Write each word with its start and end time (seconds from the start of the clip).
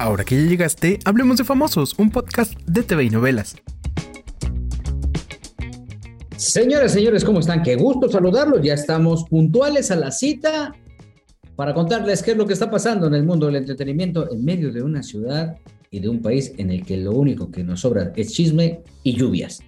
Ahora 0.00 0.24
que 0.24 0.34
ya 0.34 0.48
llegaste, 0.48 0.98
hablemos 1.04 1.36
de 1.36 1.44
Famosos, 1.44 1.94
un 1.98 2.10
podcast 2.10 2.58
de 2.60 2.82
TV 2.82 3.04
y 3.04 3.10
novelas. 3.10 3.54
Señoras, 6.38 6.92
señores, 6.92 7.22
¿cómo 7.22 7.40
están? 7.40 7.62
Qué 7.62 7.76
gusto 7.76 8.08
saludarlos. 8.08 8.62
Ya 8.62 8.72
estamos 8.72 9.24
puntuales 9.24 9.90
a 9.90 9.96
la 9.96 10.10
cita 10.10 10.74
para 11.54 11.74
contarles 11.74 12.22
qué 12.22 12.30
es 12.30 12.38
lo 12.38 12.46
que 12.46 12.54
está 12.54 12.70
pasando 12.70 13.08
en 13.08 13.14
el 13.14 13.24
mundo 13.24 13.44
del 13.44 13.56
entretenimiento 13.56 14.32
en 14.32 14.42
medio 14.42 14.72
de 14.72 14.82
una 14.82 15.02
ciudad 15.02 15.58
y 15.90 16.00
de 16.00 16.08
un 16.08 16.22
país 16.22 16.54
en 16.56 16.70
el 16.70 16.82
que 16.82 16.96
lo 16.96 17.12
único 17.12 17.50
que 17.50 17.62
nos 17.62 17.80
sobra 17.80 18.10
es 18.16 18.32
chisme 18.32 18.80
y 19.02 19.18
lluvias, 19.18 19.60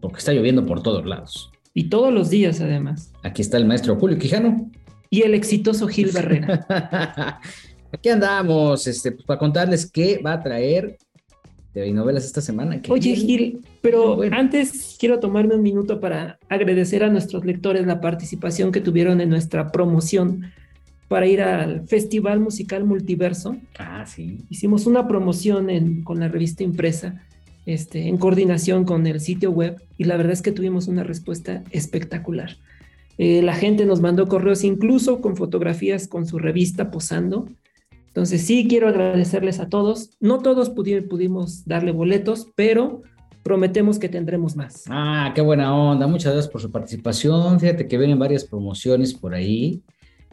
porque 0.00 0.18
está 0.18 0.32
lloviendo 0.32 0.64
por 0.64 0.84
todos 0.84 1.04
lados. 1.04 1.50
Y 1.74 1.88
todos 1.88 2.14
los 2.14 2.30
días, 2.30 2.60
además. 2.60 3.10
Aquí 3.24 3.42
está 3.42 3.56
el 3.56 3.66
maestro 3.66 3.96
Julio 3.96 4.18
Quijano. 4.18 4.70
Y 5.12 5.22
el 5.22 5.34
exitoso 5.34 5.88
Gil 5.88 6.12
Barrera. 6.12 7.40
Aquí 7.92 8.08
andamos 8.08 8.86
este, 8.86 9.12
pues, 9.12 9.24
para 9.24 9.38
contarles 9.38 9.90
qué 9.90 10.20
va 10.24 10.34
a 10.34 10.42
traer 10.42 10.98
TV 11.72 11.92
novelas 11.92 12.24
esta 12.24 12.40
semana. 12.40 12.80
Oye, 12.88 13.14
Gil, 13.14 13.60
pero 13.80 14.20
antes 14.32 14.96
quiero 14.98 15.20
tomarme 15.20 15.54
un 15.54 15.62
minuto 15.62 16.00
para 16.00 16.38
agradecer 16.48 17.04
a 17.04 17.10
nuestros 17.10 17.44
lectores 17.44 17.86
la 17.86 18.00
participación 18.00 18.72
que 18.72 18.80
tuvieron 18.80 19.20
en 19.20 19.28
nuestra 19.28 19.70
promoción 19.70 20.52
para 21.08 21.26
ir 21.26 21.42
al 21.42 21.86
Festival 21.88 22.40
Musical 22.40 22.84
Multiverso. 22.84 23.56
Ah, 23.78 24.04
sí. 24.06 24.38
Hicimos 24.48 24.86
una 24.86 25.08
promoción 25.08 26.02
con 26.02 26.20
la 26.20 26.28
revista 26.28 26.62
impresa, 26.62 27.24
este, 27.66 28.06
en 28.08 28.16
coordinación 28.16 28.84
con 28.84 29.06
el 29.06 29.20
sitio 29.20 29.50
web, 29.50 29.80
y 29.98 30.04
la 30.04 30.16
verdad 30.16 30.32
es 30.32 30.42
que 30.42 30.52
tuvimos 30.52 30.86
una 30.86 31.02
respuesta 31.02 31.64
espectacular. 31.72 32.56
Eh, 33.18 33.42
la 33.42 33.54
gente 33.54 33.84
nos 33.86 34.00
mandó 34.00 34.28
correos 34.28 34.64
incluso 34.64 35.20
con 35.20 35.36
fotografías 35.36 36.08
con 36.08 36.26
su 36.26 36.38
revista 36.38 36.90
posando. 36.90 37.48
Entonces 38.10 38.42
sí 38.42 38.66
quiero 38.68 38.88
agradecerles 38.88 39.60
a 39.60 39.68
todos. 39.68 40.10
No 40.18 40.38
todos 40.38 40.70
pudimos 40.70 41.64
darle 41.64 41.92
boletos, 41.92 42.48
pero 42.56 43.02
prometemos 43.44 44.00
que 44.00 44.08
tendremos 44.08 44.56
más. 44.56 44.84
Ah, 44.88 45.32
qué 45.32 45.40
buena 45.40 45.74
onda. 45.74 46.08
Muchas 46.08 46.32
gracias 46.32 46.50
por 46.50 46.60
su 46.60 46.72
participación. 46.72 47.60
Fíjate 47.60 47.86
que 47.86 47.98
vienen 47.98 48.18
varias 48.18 48.44
promociones 48.44 49.14
por 49.14 49.34
ahí. 49.34 49.82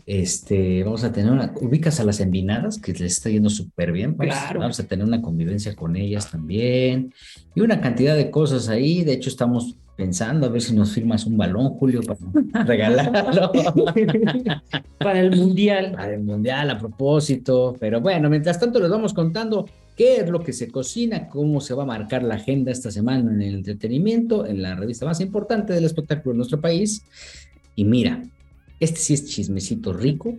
Este, 0.07 0.83
vamos 0.83 1.03
a 1.03 1.11
tener 1.11 1.31
una, 1.31 1.53
ubicas 1.61 1.99
a 1.99 2.03
las 2.03 2.19
envinadas, 2.19 2.79
que 2.79 2.93
les 2.93 3.13
está 3.13 3.29
yendo 3.29 3.49
súper 3.49 3.91
bien. 3.91 4.13
claro. 4.15 4.61
Vamos 4.61 4.79
a 4.79 4.87
tener 4.87 5.05
una 5.05 5.21
convivencia 5.21 5.75
con 5.75 5.95
ellas 5.95 6.31
también. 6.31 7.13
Y 7.53 7.61
una 7.61 7.79
cantidad 7.79 8.15
de 8.15 8.31
cosas 8.31 8.69
ahí. 8.69 9.03
De 9.03 9.13
hecho, 9.13 9.29
estamos 9.29 9.75
pensando 9.97 10.45
a 10.45 10.49
ver 10.49 10.61
si 10.61 10.75
nos 10.75 10.91
firmas 10.91 11.25
un 11.25 11.35
balón, 11.35 11.71
Julio, 11.71 12.01
para 12.03 12.65
regalarlo. 12.65 13.51
para 14.99 15.19
el 15.19 15.35
mundial. 15.35 15.91
Para 15.93 16.13
el 16.13 16.23
mundial, 16.23 16.69
a 16.69 16.77
propósito. 16.77 17.75
Pero 17.79 17.99
bueno, 17.99 18.29
mientras 18.29 18.59
tanto 18.59 18.79
les 18.79 18.89
vamos 18.91 19.13
contando 19.13 19.67
qué 19.97 20.17
es 20.17 20.29
lo 20.29 20.39
que 20.39 20.53
se 20.53 20.69
cocina, 20.69 21.27
cómo 21.27 21.59
se 21.59 21.73
va 21.73 21.83
a 21.83 21.87
marcar 21.87 22.21
la 22.21 22.35
agenda 22.35 22.71
esta 22.71 22.91
semana 22.91 23.31
en 23.31 23.41
el 23.41 23.55
entretenimiento, 23.55 24.45
en 24.45 24.61
la 24.61 24.75
revista 24.75 25.07
más 25.07 25.19
importante 25.19 25.73
del 25.73 25.85
espectáculo 25.85 26.33
en 26.33 26.37
nuestro 26.37 26.61
país. 26.61 27.01
Y 27.75 27.83
mira, 27.83 28.23
este 28.79 28.99
sí 28.99 29.15
es 29.15 29.25
chismecito 29.25 29.93
rico, 29.93 30.35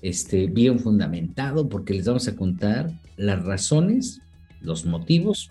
este, 0.00 0.46
bien 0.46 0.78
fundamentado, 0.78 1.68
porque 1.68 1.92
les 1.92 2.06
vamos 2.06 2.26
a 2.28 2.34
contar 2.34 2.90
las 3.18 3.44
razones, 3.44 4.22
los 4.62 4.86
motivos 4.86 5.50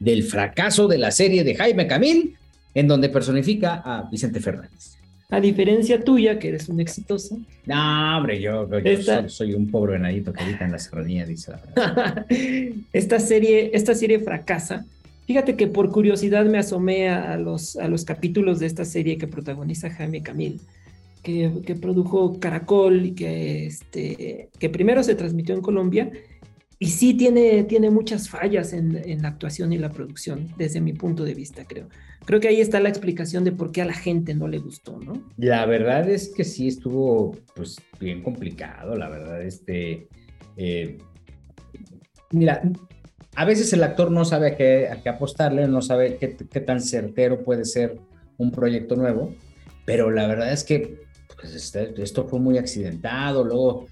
del 0.00 0.22
fracaso 0.22 0.88
de 0.88 0.96
la 0.96 1.10
serie 1.10 1.44
de 1.44 1.54
Jaime 1.54 1.86
Camil, 1.86 2.36
en 2.74 2.88
donde 2.88 3.08
personifica 3.08 3.82
a 3.84 4.08
Vicente 4.10 4.40
Fernández. 4.40 4.98
A 5.30 5.40
diferencia 5.40 6.02
tuya, 6.04 6.38
que 6.38 6.48
eres 6.48 6.68
un 6.68 6.80
exitoso. 6.80 7.38
No, 7.66 8.18
hombre, 8.18 8.40
yo, 8.40 8.68
soy, 9.28 9.54
un 9.54 9.70
pobre 9.70 9.94
venadito 9.94 10.32
que 10.32 10.42
habita 10.42 10.64
en 10.64 10.72
la 10.72 10.78
serranía, 10.78 11.24
dice 11.24 11.52
esta, 12.92 13.18
serie, 13.18 13.70
esta 13.72 13.94
serie 13.94 14.20
fracasa. 14.20 14.84
Fíjate 15.26 15.56
que 15.56 15.66
por 15.66 15.90
curiosidad 15.90 16.44
me 16.44 16.58
asomé 16.58 17.08
a 17.08 17.36
los, 17.38 17.76
a 17.76 17.88
los 17.88 18.04
capítulos 18.04 18.60
de 18.60 18.66
esta 18.66 18.84
serie 18.84 19.16
que 19.16 19.26
protagoniza 19.26 19.90
Jaime 19.90 20.22
Camil 20.22 20.60
que, 21.24 21.76
produjo 21.80 22.38
Caracol 22.38 23.06
y 23.06 23.12
que, 23.12 23.66
este, 23.66 24.50
que 24.58 24.68
primero 24.68 25.02
se 25.02 25.14
transmitió 25.14 25.54
en 25.54 25.62
Colombia. 25.62 26.12
Y 26.84 26.88
sí 26.88 27.14
tiene, 27.14 27.64
tiene 27.64 27.88
muchas 27.88 28.28
fallas 28.28 28.74
en, 28.74 29.22
la 29.22 29.28
actuación 29.28 29.72
y 29.72 29.78
la 29.78 29.88
producción, 29.88 30.52
desde 30.58 30.82
mi 30.82 30.92
punto 30.92 31.24
de 31.24 31.32
vista, 31.32 31.64
creo. 31.64 31.88
Creo 32.26 32.40
que 32.40 32.48
ahí 32.48 32.60
está 32.60 32.78
la 32.78 32.90
explicación 32.90 33.42
de 33.42 33.52
por 33.52 33.72
qué 33.72 33.80
a 33.80 33.86
la 33.86 33.94
gente 33.94 34.34
no 34.34 34.48
le 34.48 34.58
gustó, 34.58 34.98
¿no? 34.98 35.14
La 35.38 35.64
verdad 35.64 36.06
es 36.10 36.28
que 36.28 36.44
sí 36.44 36.68
estuvo, 36.68 37.38
pues, 37.56 37.80
bien 37.98 38.22
complicado, 38.22 38.96
la 38.96 39.08
verdad, 39.08 39.42
este... 39.42 40.08
Eh, 40.58 40.98
mira, 42.32 42.60
a 43.34 43.46
veces 43.46 43.72
el 43.72 43.82
actor 43.82 44.10
no 44.10 44.26
sabe 44.26 44.48
a 44.48 44.54
qué, 44.54 44.88
a 44.88 45.02
qué 45.02 45.08
apostarle, 45.08 45.66
no 45.66 45.80
sabe 45.80 46.18
qué, 46.18 46.36
qué 46.36 46.60
tan 46.60 46.82
certero 46.82 47.44
puede 47.44 47.64
ser 47.64 47.98
un 48.36 48.50
proyecto 48.50 48.94
nuevo, 48.94 49.34
pero 49.86 50.10
la 50.10 50.26
verdad 50.26 50.52
es 50.52 50.64
que 50.64 50.98
pues 51.34 51.54
este, 51.54 51.94
esto 52.02 52.28
fue 52.28 52.40
muy 52.40 52.58
accidentado, 52.58 53.42
luego 53.42 53.86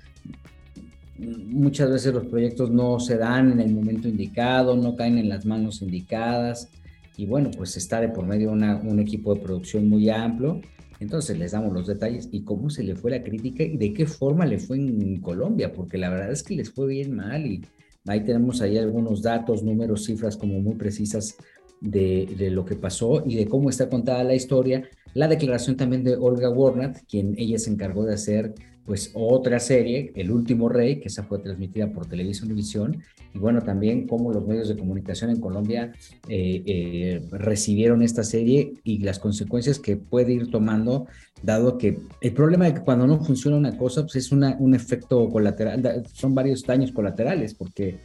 muchas 1.19 1.91
veces 1.91 2.15
los 2.15 2.27
proyectos 2.27 2.71
no 2.71 2.99
se 2.99 3.17
dan 3.17 3.53
en 3.53 3.61
el 3.61 3.75
momento 3.75 4.09
indicado, 4.09 4.77
no 4.77 4.97
caen 4.97 5.19
en 5.19 5.29
las 5.29 5.45
manos 5.45 5.83
indicadas. 5.83 6.71
Y 7.17 7.27
bueno, 7.27 7.51
pues 7.57 7.77
está 7.77 8.01
de 8.01 8.09
por 8.09 8.27
medio 8.27 8.51
una, 8.51 8.77
un 8.77 8.99
equipo 8.99 9.35
de 9.35 9.41
producción 9.41 9.89
muy 9.89 10.09
amplio. 10.09 10.61
Entonces 11.01 11.39
les 11.39 11.53
damos 11.53 11.73
los 11.73 11.87
detalles 11.87 12.29
y 12.31 12.43
cómo 12.43 12.71
se 12.71 12.85
le 12.85 12.95
fue 12.95 13.11
la 13.11 13.23
crítica 13.23 13.65
y 13.65 13.77
de 13.77 13.93
qué 13.93 14.07
forma 14.07 14.47
le 14.47 14.59
fue 14.59 14.77
en 14.77 15.21
Colombia, 15.21 15.73
porque 15.73 15.99
la 15.99 16.11
verdad 16.11 16.31
es 16.31 16.43
que 16.43 16.55
les 16.55 16.71
fue 16.71 16.87
bien 16.87 17.17
mal. 17.17 17.45
Y 17.45 17.63
ahí 18.07 18.25
tenemos 18.25 18.63
ahí 18.63 18.79
algunos 18.79 19.21
datos, 19.21 19.63
números, 19.63 20.05
cifras 20.05 20.37
como 20.37 20.61
muy 20.61 20.77
precisas 20.77 21.37
de, 21.81 22.29
de 22.39 22.51
lo 22.51 22.65
que 22.65 22.77
pasó 22.77 23.25
y 23.27 23.35
de 23.35 23.47
cómo 23.47 23.69
está 23.69 23.89
contada 23.89 24.23
la 24.25 24.35
historia. 24.35 24.89
La 25.15 25.29
declaración 25.29 25.77
también 25.77 26.05
de 26.05 26.17
Olga 26.17 26.49
Warnat, 26.49 26.99
quien 27.09 27.35
ella 27.37 27.59
se 27.59 27.71
encargó 27.71 28.05
de 28.05 28.15
hacer 28.15 28.55
pues 28.85 29.13
otra 29.15 29.61
serie, 29.61 30.13
El 30.17 30.31
último 30.31 30.69
rey, 30.69 31.01
que 31.01 31.09
esa 31.09 31.25
fue 31.25 31.39
transmitida 31.39 31.93
por 31.93 32.07
Televisión 32.07 32.49
Univisión, 32.49 33.03
y 33.35 33.39
bueno, 33.39 33.63
también 33.63 34.07
cómo 34.07 34.33
los 34.33 34.47
medios 34.47 34.69
de 34.69 34.77
comunicación 34.77 35.31
en 35.31 35.41
Colombia 35.41 35.93
eh, 36.29 36.63
eh, 36.67 37.29
recibieron 37.31 38.03
esta 38.03 38.25
serie 38.25 38.75
y 38.85 38.99
las 38.99 39.19
consecuencias 39.19 39.79
que 39.79 39.97
puede 39.97 40.33
ir 40.33 40.51
tomando, 40.51 41.07
dado 41.43 41.79
que 41.79 41.99
el 42.21 42.33
problema 42.33 42.67
de 42.67 42.75
que 42.75 42.81
cuando 42.81 43.07
no 43.07 43.25
funciona 43.25 43.57
una 43.57 43.77
cosa, 43.77 44.03
pues 44.03 44.17
es 44.17 44.33
un 44.33 44.75
efecto 44.75 45.29
colateral, 45.31 46.05
son 46.13 46.35
varios 46.35 46.63
daños 46.65 46.93
colaterales, 46.93 47.55
porque 47.55 47.99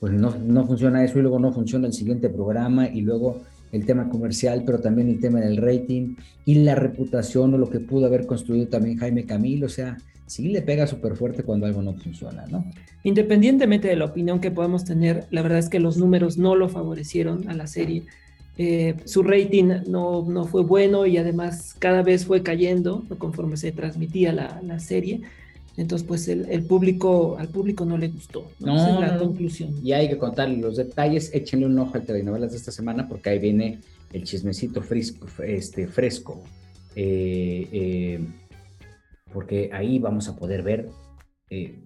pues 0.00 0.12
no, 0.12 0.34
no 0.36 0.66
funciona 0.66 1.04
eso 1.04 1.18
y 1.18 1.22
luego 1.22 1.38
no 1.38 1.52
funciona 1.52 1.86
el 1.86 1.92
siguiente 1.92 2.30
programa 2.30 2.88
y 2.88 3.02
luego 3.02 3.42
el 3.72 3.86
tema 3.86 4.08
comercial, 4.08 4.62
pero 4.66 4.80
también 4.80 5.08
el 5.08 5.20
tema 5.20 5.40
del 5.40 5.56
rating 5.56 6.16
y 6.44 6.56
la 6.56 6.74
reputación 6.74 7.54
o 7.54 7.58
lo 7.58 7.70
que 7.70 7.80
pudo 7.80 8.06
haber 8.06 8.26
construido 8.26 8.68
también 8.68 8.98
Jaime 8.98 9.24
Camil, 9.24 9.64
o 9.64 9.68
sea, 9.68 9.96
sí 10.26 10.48
le 10.48 10.62
pega 10.62 10.86
súper 10.86 11.16
fuerte 11.16 11.42
cuando 11.42 11.66
algo 11.66 11.82
no 11.82 11.94
funciona, 11.94 12.46
¿no? 12.46 12.64
Independientemente 13.02 13.88
de 13.88 13.96
la 13.96 14.04
opinión 14.04 14.40
que 14.40 14.50
podamos 14.50 14.84
tener, 14.84 15.26
la 15.30 15.42
verdad 15.42 15.58
es 15.58 15.68
que 15.68 15.80
los 15.80 15.96
números 15.96 16.38
no 16.38 16.54
lo 16.54 16.68
favorecieron 16.68 17.48
a 17.48 17.54
la 17.54 17.66
serie. 17.66 18.04
Eh, 18.58 18.96
su 19.06 19.22
rating 19.22 19.72
no, 19.88 20.24
no, 20.28 20.44
fue 20.44 20.62
bueno 20.62 21.06
y 21.06 21.16
además 21.16 21.74
cada 21.78 22.02
vez 22.02 22.26
fue 22.26 22.42
cayendo 22.42 23.04
conforme 23.18 23.56
se 23.56 23.72
transmitía 23.72 24.32
la, 24.32 24.60
la 24.62 24.78
serie. 24.78 25.22
Entonces, 25.80 26.06
pues 26.06 26.28
el, 26.28 26.62
público, 26.64 27.38
al 27.38 27.48
público 27.48 27.86
no 27.86 27.96
le 27.96 28.08
gustó. 28.08 28.52
No, 28.58 28.76
es 28.76 29.00
la 29.00 29.16
conclusión. 29.16 29.74
Y 29.82 29.92
hay 29.92 30.10
que 30.10 30.18
contarle 30.18 30.58
los 30.58 30.76
detalles. 30.76 31.34
Échenle 31.34 31.64
un 31.64 31.78
ojo 31.78 31.94
al 31.94 32.04
telenovelas 32.04 32.50
de 32.50 32.58
esta 32.58 32.70
semana 32.70 33.08
porque 33.08 33.30
ahí 33.30 33.38
viene 33.38 33.78
el 34.12 34.24
chismecito 34.24 34.82
fresco. 34.82 35.26
Este, 35.42 35.86
fresco. 35.86 36.44
Eh, 36.94 37.66
eh, 37.72 38.20
porque 39.32 39.70
ahí 39.72 39.98
vamos 39.98 40.28
a 40.28 40.36
poder 40.36 40.62
ver 40.62 40.90
eh, 41.48 41.80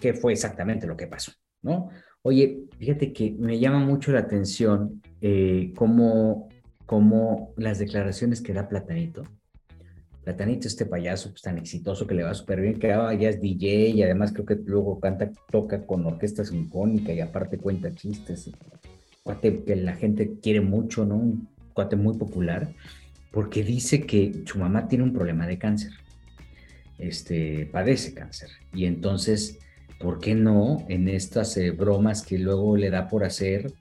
qué 0.00 0.14
fue 0.14 0.32
exactamente 0.32 0.86
lo 0.86 0.96
que 0.96 1.06
pasó, 1.06 1.32
¿no? 1.60 1.90
Oye, 2.22 2.64
fíjate 2.78 3.12
que 3.12 3.32
me 3.32 3.58
llama 3.58 3.80
mucho 3.80 4.10
la 4.10 4.20
atención 4.20 5.02
cómo, 5.76 6.48
cómo 6.86 7.52
las 7.58 7.78
declaraciones 7.78 8.40
que 8.40 8.54
da 8.54 8.68
Platanito 8.68 9.24
Platanito, 10.24 10.68
este 10.68 10.86
payaso 10.86 11.28
pues, 11.30 11.42
tan 11.42 11.58
exitoso 11.58 12.06
que 12.06 12.14
le 12.14 12.22
va 12.22 12.32
súper 12.32 12.62
bien, 12.62 12.78
que 12.78 12.92
ahora 12.92 13.12
ya 13.14 13.28
es 13.28 13.42
DJ 13.42 13.90
y 13.90 14.02
además 14.02 14.32
creo 14.32 14.46
que 14.46 14.54
luego 14.54 14.98
canta, 14.98 15.30
toca 15.50 15.86
con 15.86 16.06
orquesta 16.06 16.44
sinfónica 16.44 17.12
y 17.12 17.20
aparte 17.20 17.58
cuenta 17.58 17.94
chistes. 17.94 18.50
Cuate 19.22 19.62
que 19.64 19.76
la 19.76 19.94
gente 19.94 20.38
quiere 20.42 20.62
mucho, 20.62 21.04
¿no? 21.04 21.16
Un 21.16 21.48
cuate 21.74 21.96
muy 21.96 22.16
popular, 22.16 22.72
porque 23.32 23.62
dice 23.62 24.06
que 24.06 24.44
su 24.46 24.58
mamá 24.58 24.88
tiene 24.88 25.04
un 25.04 25.12
problema 25.12 25.46
de 25.46 25.58
cáncer. 25.58 25.92
Este, 26.98 27.66
padece 27.70 28.14
cáncer. 28.14 28.48
Y 28.72 28.86
entonces, 28.86 29.58
¿por 30.00 30.20
qué 30.20 30.34
no 30.34 30.86
en 30.88 31.08
estas 31.08 31.56
eh, 31.58 31.70
bromas 31.70 32.22
que 32.22 32.38
luego 32.38 32.78
le 32.78 32.88
da 32.88 33.08
por 33.08 33.24
hacer? 33.24 33.74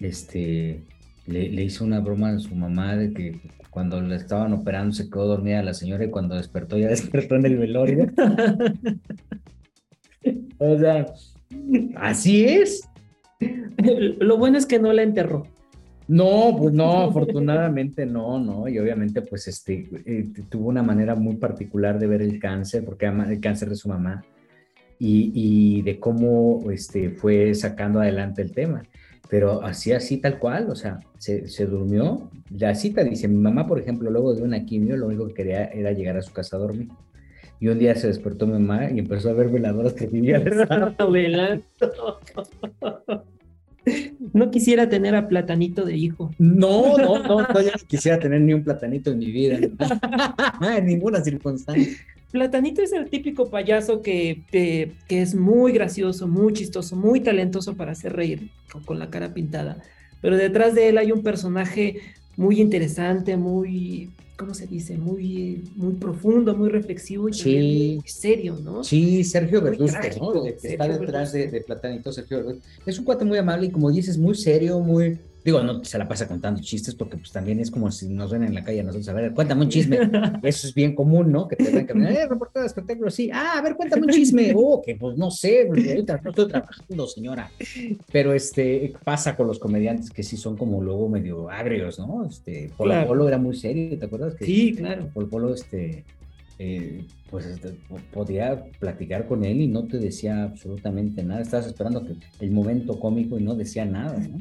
Este, 0.00 0.82
le, 1.26 1.50
le 1.50 1.64
hizo 1.64 1.84
una 1.84 2.00
broma 2.00 2.30
a 2.30 2.38
su 2.38 2.54
mamá 2.54 2.96
de 2.96 3.12
que 3.12 3.40
cuando 3.70 4.00
le 4.00 4.16
estaban 4.16 4.52
operando 4.52 4.94
se 4.94 5.10
quedó 5.10 5.26
dormida 5.26 5.62
la 5.62 5.74
señora 5.74 6.04
y 6.04 6.10
cuando 6.10 6.36
despertó 6.36 6.78
ya 6.78 6.88
despertó 6.88 7.36
en 7.36 7.46
el 7.46 7.58
velorio. 7.58 8.10
o 10.58 10.78
sea, 10.78 11.06
Así 11.96 12.44
es. 12.44 12.88
Lo 14.18 14.38
bueno 14.38 14.58
es 14.58 14.66
que 14.66 14.78
no 14.78 14.92
la 14.92 15.02
enterró. 15.02 15.46
No, 16.06 16.54
pues 16.58 16.74
no, 16.74 17.04
afortunadamente 17.04 18.04
no, 18.04 18.38
no, 18.38 18.68
y 18.68 18.78
obviamente 18.78 19.22
pues 19.22 19.48
este, 19.48 19.88
eh, 20.04 20.26
tuvo 20.50 20.68
una 20.68 20.82
manera 20.82 21.14
muy 21.14 21.36
particular 21.36 21.98
de 21.98 22.06
ver 22.06 22.20
el 22.20 22.38
cáncer, 22.38 22.84
porque 22.84 23.06
ama 23.06 23.26
el 23.30 23.40
cáncer 23.40 23.70
de 23.70 23.76
su 23.76 23.88
mamá, 23.88 24.22
y, 24.98 25.32
y, 25.34 25.82
de 25.82 25.98
cómo 25.98 26.70
este, 26.70 27.08
fue 27.08 27.54
sacando 27.54 28.00
adelante 28.00 28.42
el 28.42 28.52
tema. 28.52 28.82
Pero 29.34 29.64
así, 29.64 29.90
así 29.90 30.18
tal 30.18 30.38
cual, 30.38 30.70
o 30.70 30.76
sea, 30.76 31.00
se, 31.18 31.48
se, 31.48 31.66
durmió. 31.66 32.30
La 32.56 32.72
cita 32.76 33.02
dice, 33.02 33.26
mi 33.26 33.34
mamá, 33.34 33.66
por 33.66 33.80
ejemplo, 33.80 34.08
luego 34.08 34.32
de 34.32 34.42
una 34.42 34.64
quimio, 34.64 34.96
lo 34.96 35.08
único 35.08 35.26
que 35.26 35.34
quería 35.34 35.64
era 35.64 35.90
llegar 35.90 36.16
a 36.16 36.22
su 36.22 36.32
casa 36.32 36.54
a 36.54 36.60
dormir. 36.60 36.86
Y 37.58 37.66
un 37.66 37.80
día 37.80 37.96
se 37.96 38.06
despertó 38.06 38.46
mi 38.46 38.52
mamá 38.52 38.92
y 38.92 39.00
empezó 39.00 39.30
a 39.30 39.32
ver 39.32 39.48
veladoras 39.48 39.94
que 39.94 40.06
vivía 40.06 40.38
velando. 40.38 40.96
No 44.32 44.52
quisiera 44.52 44.88
tener 44.88 45.16
a 45.16 45.26
Platanito 45.26 45.84
de 45.84 45.96
hijo. 45.96 46.30
No, 46.38 46.96
no, 46.96 47.18
no, 47.18 47.42
no, 47.42 47.60
ya 47.60 47.72
no 47.72 47.86
quisiera 47.88 48.20
tener 48.20 48.40
ni 48.40 48.54
un 48.54 48.62
Platanito 48.62 49.10
en 49.10 49.18
mi 49.18 49.32
vida. 49.32 49.58
en 50.76 50.86
ninguna 50.86 51.20
circunstancia. 51.22 51.92
Platanito 52.34 52.82
es 52.82 52.92
el 52.92 53.08
típico 53.10 53.48
payaso 53.48 54.02
que, 54.02 54.42
que, 54.50 54.90
que, 55.06 55.22
es 55.22 55.36
muy 55.36 55.70
gracioso, 55.70 56.26
muy 56.26 56.52
chistoso, 56.52 56.96
muy 56.96 57.20
talentoso 57.20 57.76
para 57.76 57.92
hacer 57.92 58.12
reír 58.12 58.50
con, 58.72 58.82
con 58.82 58.98
la 58.98 59.08
cara 59.08 59.32
pintada. 59.32 59.80
Pero 60.20 60.36
detrás 60.36 60.74
de 60.74 60.88
él 60.88 60.98
hay 60.98 61.12
un 61.12 61.22
personaje 61.22 62.00
muy 62.36 62.60
interesante, 62.60 63.36
muy, 63.36 64.10
¿cómo 64.36 64.52
se 64.52 64.66
dice? 64.66 64.98
Muy, 64.98 65.62
muy 65.76 65.92
profundo, 65.94 66.56
muy 66.56 66.70
reflexivo 66.70 67.28
y 67.28 67.34
sí. 67.34 67.98
muy 68.00 68.08
serio, 68.08 68.58
¿no? 68.60 68.82
Sí, 68.82 69.22
Sergio 69.22 69.62
Verduzco, 69.62 70.00
¿no? 70.34 70.42
Que 70.42 70.56
está 70.60 70.88
detrás 70.88 71.32
de, 71.32 71.46
de, 71.46 71.60
Platanito, 71.60 72.10
Sergio 72.10 72.38
Verduzco. 72.38 72.66
Es 72.84 72.98
un 72.98 73.04
cuate 73.04 73.24
muy 73.24 73.38
amable 73.38 73.66
y 73.66 73.70
como 73.70 73.92
dices, 73.92 74.18
muy 74.18 74.34
serio, 74.34 74.80
muy... 74.80 75.20
Digo, 75.44 75.62
no 75.62 75.84
se 75.84 75.98
la 75.98 76.08
pasa 76.08 76.26
contando 76.26 76.62
chistes 76.62 76.94
porque 76.94 77.18
pues 77.18 77.30
también 77.30 77.60
es 77.60 77.70
como 77.70 77.90
si 77.90 78.08
nos 78.08 78.32
ven 78.32 78.44
en 78.44 78.54
la 78.54 78.64
calle 78.64 78.80
a 78.80 78.82
nosotros, 78.82 79.06
a 79.10 79.12
ver, 79.12 79.34
cuéntame 79.34 79.62
un 79.62 79.68
chisme. 79.68 79.98
Eso 80.42 80.66
es 80.66 80.72
bien 80.72 80.94
común, 80.94 81.30
¿no? 81.30 81.46
Que 81.46 81.56
te 81.56 81.70
ven 81.70 81.84
caminar, 81.84 82.12
eh, 82.12 82.26
reportero 82.26 82.62
de 82.62 82.68
espectáculos, 82.68 83.14
sí. 83.14 83.30
Ah, 83.30 83.58
a 83.58 83.62
ver, 83.62 83.76
cuéntame 83.76 84.06
un 84.06 84.12
chisme. 84.12 84.54
Oh, 84.66 84.80
que 84.80 84.94
pues 84.94 85.18
no 85.18 85.30
sé, 85.30 85.66
ahorita 85.68 86.20
no 86.22 86.30
estoy 86.30 86.48
trabajando, 86.48 87.06
señora. 87.06 87.50
Pero 88.10 88.32
este, 88.32 88.94
pasa 89.04 89.36
con 89.36 89.46
los 89.46 89.58
comediantes 89.58 90.10
que 90.10 90.22
sí 90.22 90.36
son 90.36 90.56
como 90.56 90.80
luego 90.80 91.08
medio 91.08 91.50
agrios, 91.50 91.98
¿no? 91.98 92.24
Este, 92.24 92.70
Polo 92.76 92.92
claro. 92.92 93.08
Polo 93.08 93.28
era 93.28 93.36
muy 93.36 93.54
serio, 93.56 93.98
¿te 93.98 94.06
acuerdas? 94.06 94.34
Que 94.36 94.46
sí, 94.46 94.74
claro. 94.74 95.10
Polo 95.12 95.28
Polo, 95.28 95.54
este, 95.54 96.04
eh, 96.58 97.04
pues 97.30 97.46
este, 97.46 97.76
podía 98.12 98.64
platicar 98.78 99.26
con 99.26 99.44
él 99.44 99.60
y 99.60 99.66
no 99.66 99.84
te 99.84 99.98
decía 99.98 100.44
absolutamente 100.44 101.22
nada. 101.22 101.42
Estabas 101.42 101.66
esperando 101.66 102.04
que 102.06 102.14
el 102.40 102.50
momento 102.50 102.98
cómico 102.98 103.38
y 103.38 103.42
no 103.42 103.54
decía 103.54 103.84
nada, 103.84 104.16
¿no? 104.18 104.38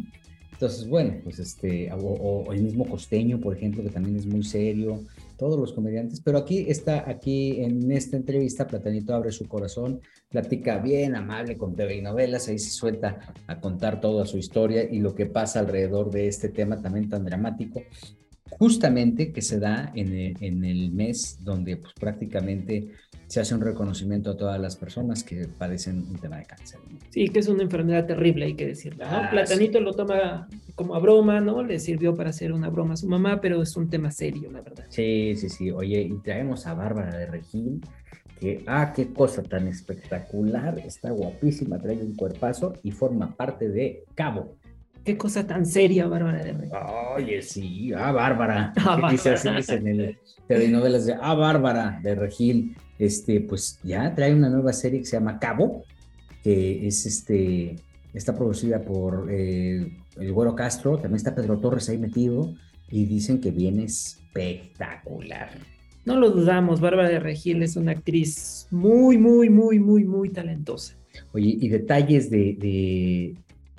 Entonces, 0.64 0.88
bueno, 0.88 1.16
pues 1.26 1.40
este, 1.40 1.92
o, 1.92 2.54
el 2.54 2.64
mismo 2.64 2.86
costeño, 2.86 3.38
por 3.42 3.54
ejemplo, 3.54 3.84
que 3.84 3.90
también 3.90 4.16
es 4.16 4.26
muy 4.26 4.46
serio, 4.46 5.04
todos 5.38 5.60
los 5.60 5.74
comediantes, 5.74 6.22
pero 6.22 6.38
aquí 6.38 6.68
está, 6.70 7.04
aquí 7.10 7.60
en 7.60 7.92
esta 7.92 8.16
entrevista, 8.16 8.66
Platanito 8.66 9.14
abre 9.14 9.34
su 9.34 9.46
corazón, 9.46 10.00
platica 10.30 10.78
bien, 10.78 11.18
amable 11.18 11.58
con 11.58 11.76
TV 11.76 11.98
y 11.98 12.02
novelas, 12.02 12.48
ahí 12.48 12.60
se 12.60 12.70
suelta 12.70 13.34
a 13.46 13.60
contar 13.60 14.00
toda 14.00 14.26
su 14.26 14.38
historia 14.38 14.90
y 14.90 15.00
lo 15.00 15.14
que 15.14 15.26
pasa 15.26 15.60
alrededor 15.60 16.12
de 16.12 16.30
este 16.30 16.48
tema 16.48 16.82
también 16.82 17.10
tan 17.10 17.26
dramático, 17.26 17.82
justamente 18.58 19.34
que 19.34 19.42
se 19.42 19.60
da 19.60 19.92
en 19.94 20.14
el, 20.14 20.38
en 20.40 20.64
el 20.64 20.94
mes 20.94 21.40
donde 21.44 21.76
pues, 21.76 21.92
prácticamente 22.00 22.94
se 23.28 23.40
hace 23.40 23.56
un 23.56 23.62
reconocimiento 23.62 24.32
a 24.32 24.38
todas 24.38 24.60
las 24.60 24.76
personas 24.76 25.24
que 25.24 25.48
padecen 25.48 26.06
un 26.10 26.20
tema 26.20 26.38
de 26.38 26.46
cáncer. 26.46 26.80
Sí, 27.10 27.30
que 27.30 27.40
es 27.40 27.48
una 27.48 27.64
enfermedad 27.64 28.06
terrible, 28.06 28.46
hay 28.46 28.54
que 28.56 28.68
decirlo. 28.68 29.06
¿no? 29.06 29.12
Ah, 29.12 29.28
Platanito 29.32 29.80
sí. 29.80 29.84
lo 29.84 29.94
toma 29.94 30.48
como 30.76 30.96
a 30.96 31.00
broma, 31.00 31.40
¿no? 31.42 31.64
Le 31.64 31.80
sirvió 31.80 32.16
para 32.16 32.30
hacer 32.32 32.52
una 32.54 32.70
broma 32.70 32.94
a 32.94 32.98
su 32.98 33.08
mamá, 33.08 33.40
pero 33.42 33.62
es 33.62 33.76
un 33.76 33.90
tema 33.90 34.12
serio, 34.12 34.52
la 34.52 34.62
verdad. 34.62 34.86
Sí, 34.90 35.36
sí, 35.36 35.50
sí. 35.50 35.72
Oye, 35.72 36.02
y 36.02 36.14
traemos 36.24 36.68
a 36.68 36.74
Bárbara 36.74 37.18
de 37.18 37.26
Regil, 37.28 37.82
que, 38.40 38.64
ah, 38.68 38.92
qué 38.96 39.14
cosa 39.14 39.42
tan 39.44 39.68
espectacular, 39.68 40.80
está 40.80 41.12
guapísima, 41.12 41.80
trae 41.80 41.96
un 41.98 42.16
cuerpazo 42.16 42.74
y 42.84 42.92
forma 42.92 43.36
parte 43.36 43.70
de 43.70 44.04
Cabo. 44.16 44.56
Qué 45.04 45.18
cosa 45.18 45.46
tan 45.46 45.66
seria, 45.66 46.08
Bárbara 46.08 46.44
de 46.44 46.54
Regil. 46.54 46.72
Oye, 47.16 47.42
sí, 47.42 47.92
ah, 47.94 48.12
Bárbara. 48.12 48.74
Ah, 48.78 49.10
dice 49.12 49.32
así 49.32 49.50
dice 49.50 49.76
en 49.76 49.88
el 49.88 50.18
telenovelas 50.48 51.06
de 51.06 51.16
Ah, 51.20 51.34
Bárbara 51.36 52.00
de 52.02 52.16
Regil. 52.16 52.76
Este, 53.00 53.42
pues 53.42 53.80
ya 53.84 54.14
trae 54.14 54.34
una 54.34 54.50
nueva 54.50 54.74
serie 54.74 55.00
que 55.00 55.06
se 55.06 55.18
llama 55.18 55.40
Cabo, 55.40 55.84
que 56.44 56.88
es 56.88 57.06
este, 57.06 57.76
está 58.14 58.36
producida 58.36 58.84
por 58.84 59.28
eh, 59.32 59.98
el 60.20 60.32
Güero 60.32 60.56
Castro, 60.56 60.98
también 60.98 61.16
está 61.16 61.34
Pedro 61.34 61.60
Torres 61.60 61.90
ahí 61.90 61.98
metido, 61.98 62.54
y 62.90 63.06
dicen 63.06 63.42
que 63.42 63.52
viene 63.52 63.86
espectacular. 63.86 65.50
No 66.06 66.18
lo 66.20 66.30
dudamos, 66.32 66.82
Bárbara 66.82 67.10
de 67.10 67.20
Regil 67.20 67.64
es 67.64 67.76
una 67.78 67.94
actriz 67.94 68.68
muy, 68.72 69.18
muy, 69.18 69.50
muy, 69.50 69.80
muy, 69.80 70.04
muy 70.04 70.30
talentosa. 70.30 70.96
Oye, 71.32 71.58
y 71.60 71.70
detalles 71.70 72.30
de, 72.30 72.58
de, 72.60 73.36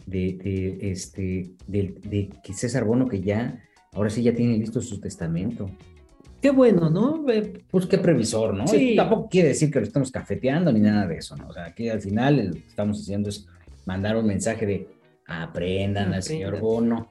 de, 0.07 0.39
de 0.43 0.91
este, 0.91 1.51
de, 1.67 1.95
de 2.03 2.31
que 2.43 2.55
César 2.55 2.85
Bono, 2.85 3.09
que 3.09 3.21
ya, 3.21 3.63
ahora 3.93 4.11
sí 4.11 4.23
ya 4.23 4.35
tiene 4.35 4.57
listo 4.57 4.81
su 4.81 5.01
testamento. 5.01 5.71
Qué 6.44 6.50
bueno, 6.50 6.91
¿no? 6.91 7.25
Pues 7.70 7.87
qué 7.87 7.96
previsor, 7.96 8.52
¿no? 8.52 8.67
Sí. 8.67 8.96
Tampoco 8.96 9.31
quiere 9.31 9.49
decir 9.49 9.70
que 9.70 9.79
lo 9.79 9.87
estamos 9.87 10.11
cafeteando 10.11 10.70
ni 10.75 10.81
nada 10.81 11.06
de 11.06 11.17
eso, 11.17 11.35
¿no? 11.38 11.49
O 11.49 11.55
sea, 11.55 11.64
aquí 11.64 11.88
al 11.88 12.02
final 12.02 12.49
lo 12.49 12.52
que 12.52 12.58
estamos 12.69 13.00
haciendo 13.00 13.31
es 13.31 13.46
mandar 13.87 14.14
un 14.19 14.26
mensaje 14.26 14.67
de 14.67 14.88
aprendan 15.26 16.12
al 16.12 16.23
señor 16.23 16.61
Bono. 16.61 17.08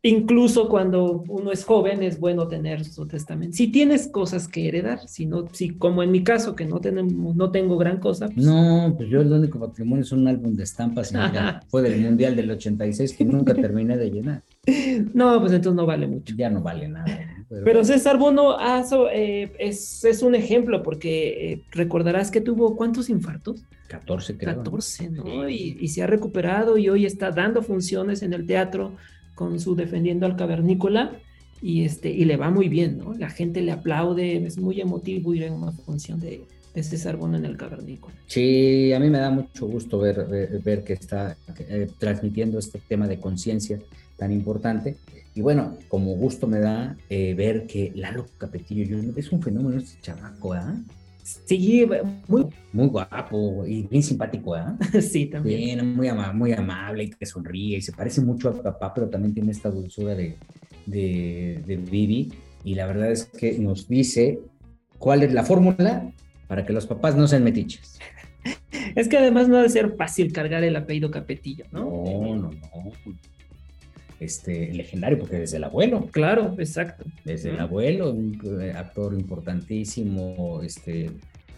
Incluso 0.00 0.70
cuando 0.70 1.24
uno 1.28 1.52
es 1.52 1.62
joven 1.62 2.02
es 2.02 2.18
bueno 2.18 2.48
tener 2.48 2.86
su 2.86 3.06
testamento. 3.06 3.54
Si 3.54 3.68
tienes 3.68 4.08
cosas 4.08 4.48
que 4.48 4.66
heredar, 4.66 5.08
si 5.08 5.26
no, 5.26 5.46
si 5.52 5.74
como 5.74 6.02
en 6.02 6.10
mi 6.10 6.24
caso 6.24 6.56
que 6.56 6.64
no 6.64 6.80
tenemos, 6.80 7.36
no 7.36 7.50
tengo 7.50 7.76
gran 7.76 7.98
cosa. 8.00 8.28
Pues... 8.28 8.46
No, 8.46 8.94
pues 8.96 9.10
yo 9.10 9.20
el 9.20 9.30
único 9.30 9.60
patrimonio 9.60 10.04
es 10.04 10.12
un 10.12 10.26
álbum 10.26 10.54
de 10.54 10.64
estampas 10.64 11.12
y 11.12 11.16
ya 11.16 11.60
fue 11.68 11.82
del 11.82 12.00
mundial 12.00 12.34
del 12.34 12.50
86 12.50 13.14
que 13.14 13.26
nunca 13.26 13.52
terminé 13.52 13.98
de 13.98 14.10
llenar. 14.10 14.42
No, 15.12 15.38
pues 15.40 15.52
entonces 15.52 15.76
no 15.76 15.84
vale 15.84 16.06
mucho. 16.06 16.34
Ya 16.34 16.48
no 16.48 16.62
vale 16.62 16.88
nada. 16.88 17.23
Pero, 17.48 17.64
Pero 17.64 17.84
César 17.84 18.18
Bono 18.18 18.56
ah, 18.58 18.84
so, 18.84 19.08
eh, 19.10 19.52
es, 19.58 20.04
es, 20.04 20.22
un 20.22 20.34
ejemplo 20.34 20.82
porque 20.82 21.52
eh, 21.52 21.62
recordarás 21.70 22.30
que 22.30 22.40
tuvo 22.40 22.76
cuántos 22.76 23.08
infartos. 23.08 23.64
14 23.88 24.36
creo. 24.36 24.56
14, 24.56 25.10
¿no? 25.10 25.48
Y, 25.48 25.76
y, 25.80 25.88
se 25.88 26.02
ha 26.02 26.06
recuperado 26.06 26.78
y 26.78 26.88
hoy 26.88 27.06
está 27.06 27.30
dando 27.30 27.62
funciones 27.62 28.22
en 28.22 28.32
el 28.32 28.46
teatro 28.46 28.96
con 29.34 29.60
su 29.60 29.74
Defendiendo 29.74 30.26
al 30.26 30.36
Cavernícola 30.36 31.12
y, 31.60 31.84
este, 31.84 32.10
y 32.10 32.24
le 32.24 32.36
va 32.36 32.50
muy 32.50 32.68
bien, 32.68 32.98
¿no? 32.98 33.14
La 33.14 33.30
gente 33.30 33.62
le 33.62 33.72
aplaude, 33.72 34.44
es 34.44 34.58
muy 34.58 34.80
emotivo 34.80 35.34
ir 35.34 35.46
a 35.46 35.52
una 35.52 35.72
función 35.72 36.20
de, 36.20 36.44
de 36.74 36.82
César 36.82 37.16
Bono 37.16 37.36
en 37.36 37.44
el 37.44 37.56
Cavernícola. 37.56 38.14
Sí, 38.26 38.92
a 38.92 38.98
mí 38.98 39.08
me 39.08 39.18
da 39.18 39.30
mucho 39.30 39.66
gusto 39.66 39.98
ver, 39.98 40.26
ver, 40.26 40.60
ver 40.60 40.84
que 40.84 40.94
está 40.94 41.36
eh, 41.58 41.88
transmitiendo 41.98 42.58
este 42.58 42.80
tema 42.80 43.06
de 43.06 43.20
conciencia 43.20 43.78
tan 44.16 44.32
importante. 44.32 44.96
Y 45.34 45.40
bueno, 45.40 45.76
como 45.88 46.14
gusto 46.14 46.46
me 46.46 46.60
da 46.60 46.96
eh, 47.08 47.34
ver 47.34 47.66
que 47.66 47.92
Lalo 47.94 48.26
Capetillo 48.38 48.98
es 49.16 49.32
un 49.32 49.42
fenómeno 49.42 49.78
este 49.78 50.00
chamaco, 50.00 50.52
¿ah? 50.52 50.76
¿eh? 50.76 50.82
Sí, 51.46 51.86
muy, 52.28 52.46
muy 52.72 52.86
guapo 52.88 53.64
y 53.66 53.86
bien 53.86 54.02
simpático, 54.02 54.56
¿eh? 54.56 54.62
Sí, 55.00 55.26
también. 55.26 55.60
Bien, 55.60 55.96
muy, 55.96 56.08
ama 56.08 56.32
muy 56.32 56.52
amable 56.52 57.04
y 57.04 57.10
que 57.10 57.24
sonríe 57.24 57.78
y 57.78 57.82
se 57.82 57.92
parece 57.92 58.20
mucho 58.20 58.50
a 58.50 58.62
papá, 58.62 58.92
pero 58.92 59.08
también 59.08 59.32
tiene 59.32 59.52
esta 59.52 59.70
dulzura 59.70 60.14
de, 60.14 60.36
de, 60.86 61.62
de 61.66 61.76
Vivi. 61.76 62.32
Y 62.62 62.74
la 62.74 62.86
verdad 62.86 63.10
es 63.10 63.24
que 63.24 63.58
nos 63.58 63.88
dice 63.88 64.40
cuál 64.98 65.22
es 65.22 65.32
la 65.32 65.44
fórmula 65.44 66.12
para 66.46 66.64
que 66.64 66.72
los 66.72 66.86
papás 66.86 67.16
no 67.16 67.26
sean 67.26 67.44
metiches. 67.44 67.98
Es 68.94 69.08
que 69.08 69.16
además 69.16 69.48
no 69.48 69.56
ha 69.56 69.62
de 69.62 69.70
ser 69.70 69.96
fácil 69.96 70.32
cargar 70.32 70.62
el 70.62 70.76
apellido 70.76 71.10
Capetillo, 71.10 71.64
¿no? 71.72 71.80
No, 71.80 72.36
no, 72.36 72.50
no 72.50 72.92
este, 74.20 74.72
legendario, 74.72 75.18
porque 75.18 75.38
desde 75.38 75.58
el 75.58 75.64
abuelo. 75.64 76.06
Claro, 76.10 76.54
exacto. 76.58 77.04
Desde 77.24 77.50
el 77.50 77.60
abuelo, 77.60 78.10
un 78.10 78.40
actor 78.74 79.14
importantísimo, 79.14 80.60
este, 80.62 81.10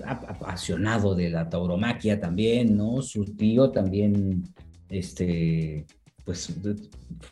apasionado 0.05 1.15
de 1.15 1.31
la 1.31 1.49
tauromaquia 1.49 2.21
también, 2.21 2.77
¿no? 2.77 3.03
Su 3.03 3.25
tío 3.25 3.71
también, 3.71 4.45
este, 4.91 5.87
pues, 6.25 6.55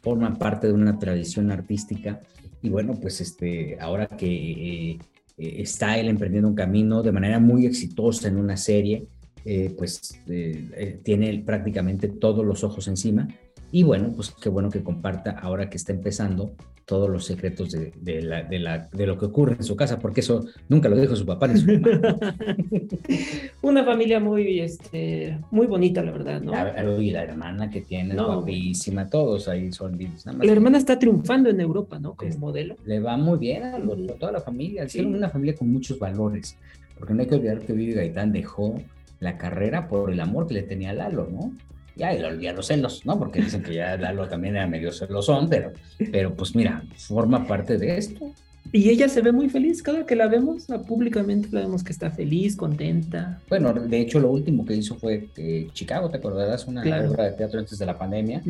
forma 0.02 0.34
parte 0.34 0.68
de 0.68 0.72
una 0.72 0.98
tradición 0.98 1.50
artística. 1.50 2.20
Y 2.62 2.68
bueno, 2.68 2.98
pues, 3.00 3.20
este, 3.20 3.76
ahora 3.80 4.06
que 4.06 4.26
eh, 4.26 4.98
está 5.36 5.98
él 5.98 6.08
emprendiendo 6.08 6.48
un 6.48 6.54
camino 6.54 7.02
de 7.02 7.12
manera 7.12 7.38
muy 7.38 7.66
exitosa 7.66 8.28
en 8.28 8.36
una 8.36 8.56
serie, 8.56 9.06
eh, 9.44 9.74
pues, 9.76 10.20
eh, 10.26 11.00
tiene 11.02 11.42
prácticamente 11.44 12.08
todos 12.08 12.44
los 12.44 12.64
ojos 12.64 12.88
encima 12.88 13.28
Y 13.74 13.82
bueno, 13.82 14.12
pues 14.14 14.30
qué 14.30 14.48
bueno 14.48 14.70
que 14.70 14.84
comparta 14.84 15.32
ahora 15.32 15.68
que 15.68 15.78
está 15.78 15.92
empezando 15.92 16.54
todos 16.84 17.10
los 17.10 17.24
secretos 17.24 17.72
de, 17.72 17.92
de, 18.00 18.22
la, 18.22 18.44
de, 18.44 18.60
la, 18.60 18.88
de, 18.92 19.04
lo 19.04 19.18
que 19.18 19.24
ocurre 19.24 19.56
en 19.56 19.64
su 19.64 19.74
casa, 19.74 19.98
porque 19.98 20.20
eso 20.20 20.46
nunca 20.68 20.88
lo 20.88 20.94
dijo 20.94 21.16
su 21.16 21.26
papá 21.26 21.48
ni 21.48 21.58
su 21.58 21.80
mamá. 21.80 22.36
Una 23.62 23.84
familia 23.84 24.20
muy, 24.20 24.60
este, 24.60 25.40
muy 25.50 25.66
bonita, 25.66 26.04
la 26.04 26.12
verdad, 26.12 26.40
¿no? 26.40 27.02
y 27.02 27.10
la 27.10 27.24
hermana 27.24 27.68
que 27.68 27.80
tiene, 27.80 28.14
no, 28.14 28.26
guapísima, 28.26 29.08
todos 29.08 29.48
ahí 29.48 29.72
son 29.72 29.98
nada 30.24 30.38
La 30.44 30.52
hermana 30.52 30.78
está 30.78 30.96
triunfando 30.96 31.50
en 31.50 31.60
Europa, 31.60 31.98
¿no? 31.98 32.14
Como 32.14 32.38
modelo. 32.38 32.76
Le 32.84 33.00
va 33.00 33.16
muy 33.16 33.38
bien 33.40 33.64
a, 33.64 33.80
toda 34.20 34.30
la 34.30 34.40
familia, 34.40 34.88
sí. 34.88 35.00
una 35.00 35.30
familia 35.30 35.56
con 35.56 35.72
muchos 35.72 35.98
valores, 35.98 36.56
porque 36.96 37.12
no 37.12 37.22
hay 37.22 37.26
que 37.26 37.34
olvidar 37.34 37.58
que 37.58 37.72
Vivi 37.72 37.94
Gaitán 37.94 38.30
dejó 38.30 38.80
la 39.18 39.36
carrera 39.36 39.88
por 39.88 40.12
el 40.12 40.20
amor 40.20 40.46
que 40.46 40.54
le 40.54 40.62
tenía 40.62 40.90
a 40.90 40.92
Lalo, 40.92 41.28
¿no? 41.28 41.50
Ya, 41.96 42.12
y 42.12 42.52
los 42.52 42.66
celos, 42.66 43.06
¿no? 43.06 43.18
Porque 43.18 43.40
dicen 43.40 43.62
que 43.62 43.74
ya 43.74 43.96
Lalo 43.96 44.28
también 44.28 44.56
era 44.56 44.66
medio 44.66 44.90
celosón, 44.92 45.48
pero, 45.48 45.72
pero 46.10 46.34
pues 46.34 46.54
mira, 46.56 46.82
forma 46.96 47.46
parte 47.46 47.78
de 47.78 47.96
esto. 47.96 48.32
Y 48.72 48.90
ella 48.90 49.08
se 49.08 49.20
ve 49.20 49.30
muy 49.30 49.48
feliz 49.48 49.82
cada 49.82 50.04
que 50.04 50.16
la 50.16 50.26
vemos, 50.26 50.66
públicamente 50.88 51.48
la 51.52 51.60
vemos 51.60 51.84
que 51.84 51.92
está 51.92 52.10
feliz, 52.10 52.56
contenta. 52.56 53.40
Bueno, 53.48 53.72
de 53.72 54.00
hecho 54.00 54.18
lo 54.18 54.30
último 54.30 54.64
que 54.64 54.74
hizo 54.74 54.96
fue 54.96 55.28
eh, 55.36 55.68
Chicago, 55.72 56.10
¿te 56.10 56.16
acordarás? 56.16 56.66
Una 56.66 56.82
obra 57.08 57.24
de 57.24 57.32
teatro 57.32 57.60
antes 57.60 57.78
de 57.78 57.86
la 57.86 57.96
pandemia, 57.96 58.42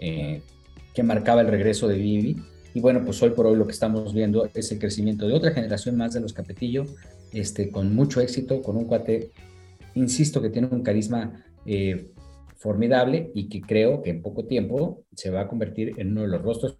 eh, 0.00 0.40
que 0.94 1.02
marcaba 1.02 1.42
el 1.42 1.46
regreso 1.48 1.86
de 1.86 1.96
Vivi. 1.96 2.36
Y 2.74 2.80
bueno, 2.80 3.04
pues 3.04 3.22
hoy 3.22 3.30
por 3.30 3.46
hoy 3.46 3.56
lo 3.56 3.66
que 3.66 3.72
estamos 3.72 4.12
viendo 4.12 4.50
es 4.52 4.72
el 4.72 4.78
crecimiento 4.78 5.28
de 5.28 5.34
otra 5.34 5.52
generación 5.52 5.96
más 5.96 6.12
de 6.12 6.20
los 6.20 6.32
Capetillo, 6.32 6.84
este, 7.32 7.70
con 7.70 7.94
mucho 7.94 8.20
éxito, 8.20 8.62
con 8.62 8.76
un 8.76 8.84
cuate, 8.86 9.30
insisto, 9.94 10.42
que 10.42 10.50
tiene 10.50 10.68
un 10.70 10.82
carisma 10.82 11.44
eh, 11.66 12.08
formidable 12.58 13.30
y 13.34 13.48
que 13.48 13.60
creo 13.60 14.02
que 14.02 14.10
en 14.10 14.20
poco 14.20 14.44
tiempo 14.44 15.04
se 15.14 15.30
va 15.30 15.42
a 15.42 15.48
convertir 15.48 15.94
en 15.96 16.12
uno 16.12 16.22
de 16.22 16.28
los 16.28 16.42
rostros 16.42 16.76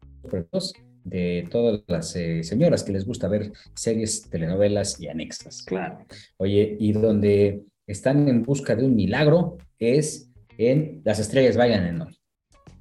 de 1.05 1.49
todas 1.51 1.81
las 1.87 2.15
eh, 2.17 2.43
señoras 2.43 2.83
que 2.83 2.93
les 2.93 3.07
gusta 3.07 3.29
ver 3.29 3.53
series, 3.75 4.29
telenovelas 4.29 5.01
y 5.01 5.09
anexas. 5.09 5.63
Claro. 5.63 6.05
Oye, 6.37 6.77
y 6.79 6.93
donde 6.93 7.63
están 7.87 8.29
en 8.29 8.43
busca 8.43 8.77
de 8.77 8.85
un 8.85 8.95
milagro 8.95 9.57
es 9.79 10.31
en 10.59 11.01
Las 11.05 11.19
Estrellas 11.19 11.57
Vayan 11.57 11.87
en 11.87 12.03
Hoy. 12.03 12.19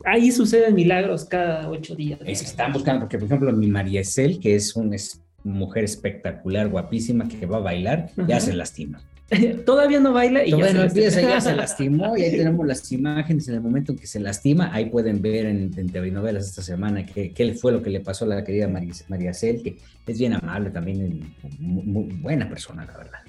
Ahí 0.03 0.31
suceden 0.31 0.75
milagros 0.75 1.25
cada 1.25 1.69
ocho 1.69 1.95
días. 1.95 2.19
Es 2.25 2.41
están 2.41 2.73
buscando, 2.73 3.01
porque 3.01 3.17
por 3.17 3.27
ejemplo 3.27 3.51
mi 3.53 3.67
María 3.67 4.01
Esel, 4.01 4.39
que 4.39 4.55
es 4.55 4.75
una 4.75 4.97
mujer 5.43 5.83
espectacular, 5.83 6.69
guapísima, 6.69 7.27
que 7.27 7.45
va 7.45 7.57
a 7.57 7.61
bailar, 7.61 8.09
ya 8.27 8.39
se 8.39 8.53
lastima. 8.53 9.01
Todavía 9.65 9.99
no 9.99 10.13
baila 10.13 10.45
y 10.45 10.51
ya, 10.51 10.69
se 10.69 10.81
empieza, 10.81 11.21
ya 11.21 11.41
se 11.41 11.55
lastimó 11.55 12.15
y 12.15 12.23
ahí 12.23 12.31
tenemos 12.31 12.65
las 12.65 12.89
imágenes 12.91 13.47
en 13.47 13.55
el 13.55 13.61
momento 13.61 13.91
en 13.91 13.97
que 13.97 14.07
se 14.07 14.19
lastima. 14.19 14.73
Ahí 14.73 14.85
pueden 14.85 15.21
ver 15.21 15.45
en, 15.45 15.71
en 15.75 15.89
TV 15.89 16.11
novelas 16.11 16.47
esta 16.47 16.61
semana 16.61 17.05
qué, 17.05 17.31
qué, 17.33 17.53
fue 17.53 17.71
lo 17.71 17.81
que 17.81 17.89
le 17.89 17.99
pasó 17.99 18.25
a 18.25 18.29
la 18.29 18.43
querida 18.43 18.67
María, 18.67 18.93
María 19.09 19.33
Cel, 19.33 19.61
que 19.61 19.77
es 20.05 20.19
bien 20.19 20.33
amable 20.33 20.69
también, 20.69 21.33
muy, 21.59 22.05
buena 22.21 22.47
persona, 22.47 22.85
la 22.85 22.97
verdad. 22.97 23.19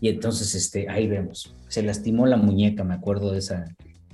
Y 0.00 0.10
entonces 0.10 0.54
este, 0.54 0.88
ahí 0.90 1.06
vemos, 1.06 1.54
se 1.68 1.82
lastimó 1.82 2.26
la 2.26 2.36
muñeca, 2.36 2.84
me 2.84 2.94
acuerdo 2.94 3.32
de 3.32 3.38
esa. 3.38 3.64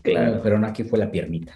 Claro. 0.02 0.40
Pero 0.42 0.58
no, 0.58 0.66
aquí 0.66 0.84
fue 0.84 0.99
la 0.99 1.11
piernita. 1.11 1.52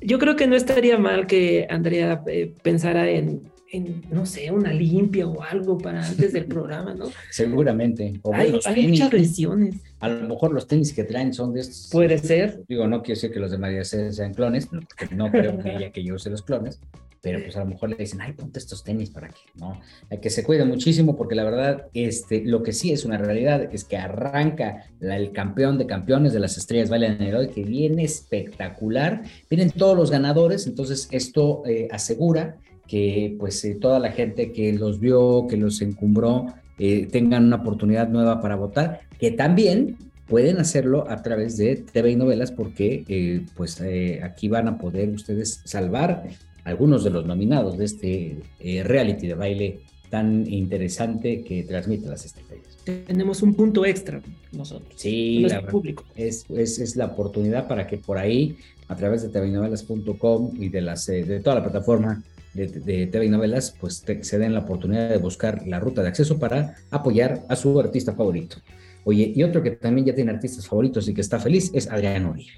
Yo 0.00 0.18
creo 0.18 0.36
que 0.36 0.46
no 0.46 0.54
estaría 0.54 0.98
mal 0.98 1.26
que 1.26 1.66
Andrea 1.68 2.22
eh, 2.26 2.54
pensara 2.62 3.08
en 3.10 3.42
en, 3.70 4.02
no 4.10 4.26
sé, 4.26 4.50
una 4.50 4.72
limpia 4.72 5.26
o 5.26 5.42
algo 5.42 5.78
para 5.78 6.04
antes 6.04 6.32
del 6.32 6.44
programa, 6.46 6.94
¿no? 6.94 7.06
Seguramente. 7.30 8.20
hay, 8.32 8.88
muchas 8.88 9.12
lesiones. 9.12 9.76
A 10.00 10.08
lo 10.08 10.28
mejor 10.28 10.52
los 10.52 10.66
tenis 10.66 10.92
que 10.92 11.04
traen 11.04 11.32
son 11.32 11.52
de 11.52 11.60
estos. 11.60 11.88
Puede 11.90 12.18
ser. 12.18 12.62
Digo, 12.68 12.86
no 12.86 13.02
quiero 13.02 13.16
decir 13.16 13.32
que 13.32 13.40
los 13.40 13.50
de 13.50 13.58
María 13.58 13.84
sean 13.84 14.34
clones, 14.34 14.66
porque 14.66 15.14
no 15.14 15.30
creo 15.30 15.58
que 15.58 15.70
ella 15.76 15.90
que 15.90 16.02
yo 16.02 16.14
use 16.14 16.30
los 16.30 16.42
clones, 16.42 16.80
pero 17.20 17.40
pues 17.42 17.56
a 17.56 17.60
lo 17.60 17.66
mejor 17.66 17.90
le 17.90 17.96
dicen, 17.96 18.20
ay, 18.20 18.32
ponte 18.32 18.58
estos 18.58 18.84
tenis 18.84 19.10
para 19.10 19.28
que, 19.28 19.40
¿no? 19.56 19.80
Hay 20.10 20.18
que 20.18 20.30
se 20.30 20.44
cuide 20.44 20.64
muchísimo 20.64 21.16
porque 21.16 21.34
la 21.34 21.44
verdad, 21.44 21.88
este, 21.94 22.44
lo 22.44 22.62
que 22.62 22.72
sí 22.72 22.92
es 22.92 23.04
una 23.04 23.18
realidad 23.18 23.68
es 23.72 23.84
que 23.84 23.96
arranca 23.96 24.84
el 25.00 25.32
campeón 25.32 25.78
de 25.78 25.86
campeones 25.86 26.32
de 26.32 26.40
las 26.40 26.56
estrellas 26.56 26.90
Valen 26.90 27.20
Heroy, 27.20 27.48
que 27.48 27.64
viene 27.64 28.04
espectacular, 28.04 29.22
vienen 29.50 29.70
todos 29.72 29.96
los 29.96 30.10
ganadores, 30.10 30.66
entonces 30.66 31.08
esto 31.10 31.62
eh, 31.66 31.88
asegura 31.90 32.56
que 32.88 33.36
pues 33.38 33.64
eh, 33.64 33.76
toda 33.80 34.00
la 34.00 34.10
gente 34.10 34.50
que 34.50 34.72
los 34.72 34.98
vio, 34.98 35.46
que 35.48 35.56
los 35.56 35.80
encumbró, 35.82 36.46
eh, 36.78 37.06
tengan 37.06 37.44
una 37.44 37.56
oportunidad 37.56 38.08
nueva 38.08 38.40
para 38.40 38.56
votar, 38.56 39.00
que 39.20 39.30
también 39.30 39.96
pueden 40.26 40.58
hacerlo 40.58 41.08
a 41.08 41.22
través 41.22 41.56
de 41.56 41.76
TV 41.76 42.12
y 42.12 42.16
novelas 42.16 42.50
porque 42.50 43.04
eh, 43.08 43.44
pues 43.54 43.82
aquí 44.22 44.48
van 44.48 44.68
a 44.68 44.78
poder 44.78 45.10
ustedes 45.10 45.62
salvar 45.64 46.24
algunos 46.64 47.04
de 47.04 47.10
los 47.10 47.24
nominados 47.24 47.78
de 47.78 47.84
este 47.84 48.36
reality 48.84 49.26
de 49.26 49.34
baile 49.34 49.80
tan 50.10 50.46
interesante 50.46 51.42
que 51.42 51.62
transmite 51.64 52.08
las 52.08 52.24
estrellas. 52.24 52.78
Tenemos 52.84 53.42
un 53.42 53.54
punto 53.54 53.84
extra 53.84 54.22
nosotros. 54.52 54.92
Sí, 54.96 55.40
la, 55.40 55.66
público. 55.66 56.04
Es, 56.14 56.46
es, 56.50 56.78
es, 56.78 56.96
la 56.96 57.06
oportunidad 57.06 57.68
para 57.68 57.86
que 57.86 57.98
por 57.98 58.16
ahí, 58.16 58.56
a 58.88 58.96
través 58.96 59.22
de 59.22 59.28
tvnovelas.com 59.28 60.52
y 60.58 60.68
de, 60.68 60.80
las, 60.80 61.06
de 61.06 61.40
toda 61.40 61.56
la 61.56 61.62
plataforma 61.62 62.22
de, 62.66 63.06
TV 63.06 63.26
y 63.26 63.28
novelas, 63.28 63.76
pues 63.80 64.04
se 64.20 64.38
den 64.38 64.54
la 64.54 64.60
oportunidad 64.60 65.10
de 65.10 65.18
buscar 65.18 65.66
la 65.66 65.80
ruta 65.80 66.02
de 66.02 66.08
acceso 66.08 66.38
para 66.38 66.76
apoyar 66.90 67.44
a 67.48 67.56
su 67.56 67.78
artista 67.78 68.12
favorito. 68.12 68.56
Oye, 69.04 69.32
y 69.34 69.42
otro 69.42 69.62
que 69.62 69.72
también 69.72 70.06
ya 70.06 70.14
tiene 70.14 70.32
artistas 70.32 70.66
favoritos 70.66 71.08
y 71.08 71.14
que 71.14 71.20
está 71.20 71.38
feliz 71.38 71.70
es 71.72 71.90
Adrián 71.90 72.26
Uribe. 72.26 72.50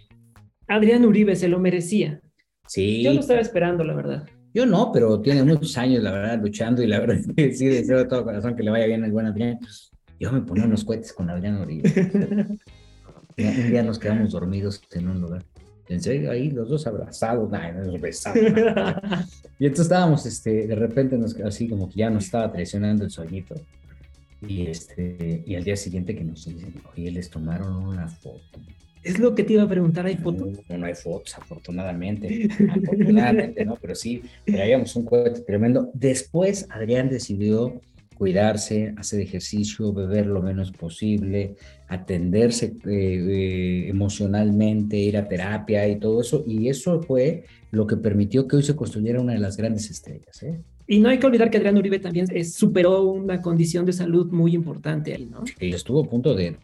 Adrián 0.66 1.04
Uribe 1.04 1.36
se 1.36 1.48
lo 1.48 1.60
merecía. 1.60 2.20
Sí. 2.66 3.02
Yo 3.02 3.12
lo 3.12 3.20
estaba 3.20 3.40
esperando, 3.40 3.84
la 3.84 3.94
verdad. 3.94 4.26
Yo 4.52 4.66
no, 4.66 4.90
pero 4.92 5.20
tiene 5.20 5.44
muchos 5.44 5.76
años, 5.78 6.02
la 6.02 6.12
verdad, 6.12 6.40
luchando 6.40 6.82
y 6.82 6.86
la 6.86 6.98
verdad 6.98 7.20
sí 7.52 7.66
deseo 7.66 7.98
de 7.98 8.04
todo 8.06 8.24
corazón 8.24 8.56
que 8.56 8.62
le 8.62 8.70
vaya 8.70 8.86
bien 8.86 9.04
el 9.04 9.12
buen 9.12 9.26
Adrián. 9.26 9.58
Yo 10.18 10.32
me 10.32 10.40
ponía 10.40 10.64
unos 10.64 10.84
cohetes 10.84 11.12
con 11.12 11.30
Adrián 11.30 11.60
Uribe. 11.60 11.90
un 13.38 13.70
día 13.70 13.82
nos 13.82 13.98
quedamos 13.98 14.32
dormidos 14.32 14.82
en 14.92 15.08
un 15.08 15.20
lugar 15.20 15.44
en 15.90 16.00
serio, 16.00 16.30
ahí 16.30 16.50
los 16.50 16.68
dos 16.68 16.86
abrazados, 16.86 17.50
nada, 17.50 17.72
nos 17.72 18.00
besamos. 18.00 18.38
y 19.58 19.66
entonces 19.66 19.86
estábamos, 19.86 20.24
este, 20.24 20.68
de 20.68 20.74
repente, 20.76 21.18
nos, 21.18 21.34
así 21.40 21.68
como 21.68 21.88
que 21.88 21.96
ya 21.96 22.10
nos 22.10 22.24
estaba 22.26 22.50
traicionando 22.52 23.04
el 23.04 23.10
sueñito. 23.10 23.56
Y, 24.46 24.68
este, 24.68 25.42
y 25.44 25.54
al 25.56 25.64
día 25.64 25.76
siguiente 25.76 26.14
que 26.14 26.22
nos 26.22 26.44
dicen, 26.46 26.74
oye, 26.96 27.10
les 27.10 27.28
tomaron 27.28 27.74
una 27.88 28.08
foto. 28.08 28.40
Es 29.02 29.18
lo 29.18 29.34
que 29.34 29.42
te 29.42 29.54
iba 29.54 29.64
a 29.64 29.68
preguntar, 29.68 30.06
¿hay 30.06 30.16
fotos? 30.16 30.60
No, 30.68 30.78
no, 30.78 30.86
hay 30.86 30.94
fotos, 30.94 31.36
afortunadamente. 31.36 32.48
afortunadamente, 32.70 33.64
no, 33.64 33.76
pero 33.76 33.96
sí, 33.96 34.22
traíamos 34.44 34.94
un 34.94 35.04
cohete 35.04 35.40
tremendo. 35.40 35.90
Después 35.92 36.66
Adrián 36.70 37.08
decidió 37.08 37.80
cuidarse, 38.20 38.92
hacer 38.98 39.22
ejercicio, 39.22 39.94
beber 39.94 40.26
lo 40.26 40.42
menos 40.42 40.72
posible, 40.72 41.56
atenderse 41.88 42.66
eh, 42.66 42.90
eh, 42.90 43.88
emocionalmente, 43.88 44.98
ir 44.98 45.16
a 45.16 45.26
terapia 45.26 45.88
y 45.88 45.98
todo 45.98 46.20
eso. 46.20 46.44
Y 46.46 46.68
eso 46.68 47.00
fue 47.00 47.44
lo 47.70 47.86
que 47.86 47.96
permitió 47.96 48.46
que 48.46 48.56
hoy 48.56 48.62
se 48.62 48.76
construyera 48.76 49.22
una 49.22 49.32
de 49.32 49.38
las 49.38 49.56
grandes 49.56 49.90
estrellas. 49.90 50.42
¿eh? 50.42 50.60
Y 50.86 51.00
no 51.00 51.08
hay 51.08 51.18
que 51.18 51.28
olvidar 51.28 51.50
que 51.50 51.56
Adrián 51.56 51.78
Uribe 51.78 51.98
también 51.98 52.26
superó 52.44 53.04
una 53.04 53.40
condición 53.40 53.86
de 53.86 53.94
salud 53.94 54.30
muy 54.30 54.54
importante 54.54 55.14
ahí, 55.14 55.24
¿no? 55.24 55.42
Y 55.58 55.72
estuvo 55.72 56.04
a 56.04 56.04
punto 56.04 56.34
de... 56.34 56.58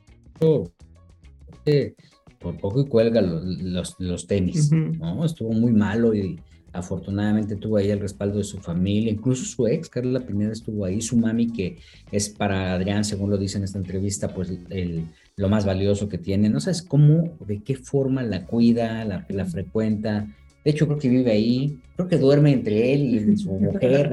por 2.39 2.59
poco 2.59 2.83
y 2.83 2.87
cuelga 2.87 3.23
los, 3.23 3.97
los, 3.99 4.27
tenis, 4.27 4.71
¿no? 4.71 5.25
Estuvo 5.25 5.53
muy 5.53 5.73
malo 5.73 6.15
y 6.15 6.39
Afortunadamente 6.79 7.57
tuvo 7.57 7.77
ahí 7.79 7.91
el 7.91 8.01
respaldo 8.01 8.39
de 8.39 8.45
su 8.45 8.59
familia, 8.59 9.13
incluso 9.13 9.45
su 9.45 9.67
ex, 9.67 9.89
Carla 9.89 10.21
Pineda, 10.21 10.53
estuvo 10.53 10.85
ahí, 10.85 11.01
su 11.01 11.17
mami, 11.17 11.53
que 11.53 11.79
es 12.13 12.29
para 12.29 12.75
Adrián, 12.75 13.05
según 13.05 13.31
lo 13.31 13.39
dice 13.39 13.59
en 13.59 13.65
esta 13.65 13.79
entrevista, 13.79 14.35
pues 14.35 14.53
el, 14.71 15.05
lo 15.37 15.49
más 15.49 15.65
valioso 15.65 16.09
que 16.09 16.19
tiene. 16.19 16.49
No 16.49 16.61
sabes 16.61 16.83
cómo, 16.83 17.37
de 17.47 17.63
qué 17.63 17.77
forma 17.77 18.23
la 18.23 18.47
cuida, 18.47 19.05
la, 19.05 19.27
la 19.29 19.45
frecuenta, 19.45 20.29
de 20.67 20.73
hecho, 20.73 20.87
creo 20.89 20.99
que 20.99 21.09
vive 21.09 21.31
ahí, 21.31 21.79
creo 21.95 22.09
que 22.09 22.19
duerme 22.19 22.51
entre 22.51 22.93
él 22.93 23.31
y 23.31 23.37
su 23.37 23.53
mujer. 23.61 24.11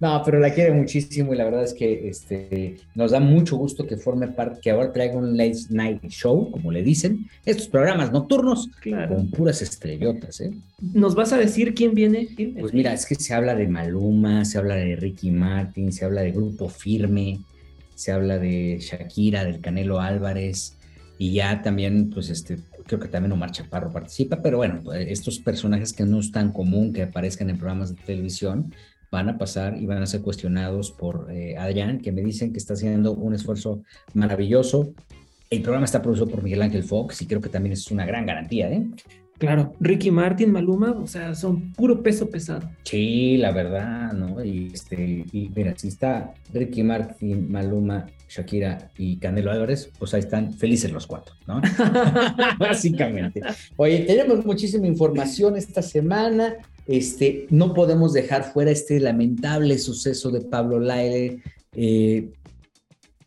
No, 0.00 0.20
pero 0.24 0.40
la 0.40 0.52
quiere 0.52 0.72
muchísimo 0.72 1.32
y 1.32 1.36
la 1.36 1.44
verdad 1.44 1.62
es 1.62 1.74
que 1.74 2.08
este, 2.08 2.78
nos 2.96 3.12
da 3.12 3.20
mucho 3.20 3.56
gusto 3.56 3.86
que 3.86 3.96
forme 3.96 4.26
parte, 4.26 4.58
que 4.60 4.72
ahora 4.72 4.92
traiga 4.92 5.14
un 5.14 5.36
late 5.36 5.60
night 5.70 6.04
show, 6.08 6.50
como 6.50 6.72
le 6.72 6.82
dicen, 6.82 7.28
estos 7.46 7.68
programas 7.68 8.10
nocturnos 8.10 8.68
con 8.82 9.30
puras 9.30 9.62
estrellotas. 9.62 10.40
¿eh? 10.40 10.50
¿Nos 10.80 11.14
vas 11.14 11.32
a 11.32 11.38
decir 11.38 11.72
quién 11.72 11.94
viene? 11.94 12.26
Pues 12.58 12.74
mira, 12.74 12.92
es 12.92 13.06
que 13.06 13.14
se 13.14 13.32
habla 13.32 13.54
de 13.54 13.68
Maluma, 13.68 14.44
se 14.44 14.58
habla 14.58 14.74
de 14.74 14.96
Ricky 14.96 15.30
Martin, 15.30 15.92
se 15.92 16.04
habla 16.04 16.22
de 16.22 16.32
Grupo 16.32 16.68
Firme, 16.68 17.38
se 17.94 18.10
habla 18.10 18.40
de 18.40 18.78
Shakira, 18.80 19.44
del 19.44 19.60
Canelo 19.60 20.00
Álvarez 20.00 20.77
y 21.18 21.32
ya 21.32 21.60
también, 21.62 22.10
pues 22.10 22.30
este, 22.30 22.58
creo 22.86 23.00
que 23.00 23.08
también 23.08 23.32
Omar 23.32 23.50
Chaparro 23.50 23.92
participa, 23.92 24.40
pero 24.40 24.58
bueno, 24.58 24.80
pues, 24.84 25.08
estos 25.08 25.40
personajes 25.40 25.92
que 25.92 26.04
no 26.04 26.20
es 26.20 26.30
tan 26.30 26.52
común 26.52 26.92
que 26.92 27.02
aparezcan 27.02 27.50
en 27.50 27.58
programas 27.58 27.94
de 27.94 28.00
televisión 28.02 28.72
van 29.10 29.28
a 29.28 29.36
pasar 29.38 29.76
y 29.76 29.86
van 29.86 30.02
a 30.02 30.06
ser 30.06 30.20
cuestionados 30.22 30.92
por 30.92 31.28
eh, 31.30 31.56
Adrián, 31.56 32.00
que 32.00 32.12
me 32.12 32.22
dicen 32.22 32.52
que 32.52 32.58
está 32.58 32.74
haciendo 32.74 33.12
un 33.12 33.34
esfuerzo 33.34 33.82
maravilloso. 34.14 34.92
El 35.50 35.62
programa 35.62 35.86
está 35.86 36.02
producido 36.02 36.28
por 36.28 36.42
Miguel 36.42 36.62
Ángel 36.62 36.84
Fox 36.84 37.22
y 37.22 37.26
creo 37.26 37.40
que 37.40 37.48
también 37.48 37.72
es 37.72 37.90
una 37.90 38.06
gran 38.06 38.26
garantía, 38.26 38.70
¿eh? 38.70 38.86
Claro, 39.38 39.72
Ricky 39.78 40.10
Martin, 40.10 40.50
Maluma, 40.50 40.90
o 40.90 41.06
sea, 41.06 41.34
son 41.34 41.72
puro 41.72 42.02
peso 42.02 42.28
pesado. 42.28 42.68
Sí, 42.82 43.36
la 43.36 43.52
verdad, 43.52 44.12
¿no? 44.12 44.44
Y, 44.44 44.72
este, 44.74 45.24
y 45.32 45.50
mira, 45.54 45.74
si 45.76 45.88
está 45.88 46.34
Ricky 46.52 46.82
Martin, 46.82 47.50
Maluma, 47.50 48.06
Shakira 48.28 48.90
y 48.96 49.16
Canelo 49.18 49.50
Álvarez, 49.50 49.90
pues 49.98 50.14
ahí 50.14 50.20
están 50.20 50.52
felices 50.52 50.92
los 50.92 51.06
cuatro, 51.06 51.34
¿no? 51.46 51.60
Básicamente. 52.58 53.40
Oye, 53.76 54.00
tenemos 54.00 54.44
muchísima 54.44 54.86
información 54.86 55.56
esta 55.56 55.82
semana. 55.82 56.56
Este, 56.86 57.46
no 57.50 57.74
podemos 57.74 58.12
dejar 58.12 58.52
fuera 58.52 58.70
este 58.70 59.00
lamentable 59.00 59.78
suceso 59.78 60.30
de 60.30 60.42
Pablo 60.42 60.78
Laile. 60.78 61.42
Eh, 61.72 62.30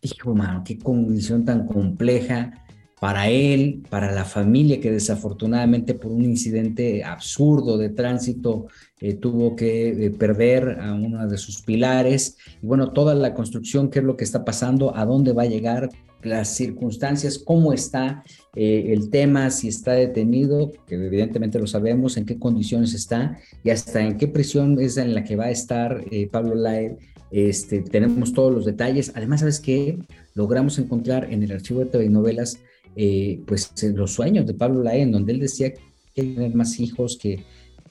hijo, 0.00 0.34
mano, 0.34 0.62
qué 0.64 0.78
condición 0.78 1.44
tan 1.44 1.66
compleja 1.66 2.61
para 3.02 3.28
él, 3.28 3.82
para 3.90 4.12
la 4.12 4.24
familia 4.24 4.80
que 4.80 4.92
desafortunadamente 4.92 5.94
por 5.94 6.12
un 6.12 6.24
incidente 6.24 7.02
absurdo 7.02 7.76
de 7.76 7.88
tránsito 7.88 8.68
eh, 9.00 9.14
tuvo 9.14 9.56
que 9.56 9.88
eh, 9.88 10.10
perder 10.12 10.78
a 10.80 10.94
uno 10.94 11.26
de 11.26 11.36
sus 11.36 11.62
pilares. 11.62 12.36
Y 12.62 12.66
bueno, 12.66 12.92
toda 12.92 13.16
la 13.16 13.34
construcción, 13.34 13.90
qué 13.90 13.98
es 13.98 14.04
lo 14.04 14.16
que 14.16 14.22
está 14.22 14.44
pasando, 14.44 14.96
a 14.96 15.04
dónde 15.04 15.32
va 15.32 15.42
a 15.42 15.46
llegar, 15.46 15.88
las 16.22 16.54
circunstancias, 16.54 17.42
cómo 17.44 17.72
está 17.72 18.22
eh, 18.54 18.92
el 18.92 19.10
tema, 19.10 19.50
si 19.50 19.66
está 19.66 19.94
detenido, 19.94 20.70
que 20.86 20.94
evidentemente 20.94 21.58
lo 21.58 21.66
sabemos, 21.66 22.16
en 22.16 22.24
qué 22.24 22.38
condiciones 22.38 22.94
está 22.94 23.36
y 23.64 23.70
hasta 23.70 24.00
en 24.00 24.16
qué 24.16 24.28
prisión 24.28 24.78
es 24.78 24.96
en 24.96 25.12
la 25.12 25.24
que 25.24 25.34
va 25.34 25.46
a 25.46 25.50
estar 25.50 26.04
Pablo 26.30 26.54
Lael. 26.54 26.98
Este, 27.32 27.80
tenemos 27.80 28.32
todos 28.32 28.54
los 28.54 28.64
detalles. 28.64 29.10
Además, 29.16 29.40
¿sabes 29.40 29.58
qué? 29.58 29.98
Logramos 30.34 30.78
encontrar 30.78 31.32
en 31.32 31.42
el 31.42 31.50
archivo 31.50 31.80
de 31.80 31.86
TV 31.86 32.08
novelas 32.08 32.60
eh, 32.96 33.40
pues 33.46 33.72
los 33.94 34.12
sueños 34.12 34.46
de 34.46 34.54
Pablo 34.54 34.82
Lae, 34.82 35.02
en 35.02 35.12
donde 35.12 35.32
él 35.32 35.40
decía 35.40 35.72
que 35.72 35.80
tener 36.22 36.54
más 36.54 36.78
hijos, 36.80 37.18
que 37.20 37.44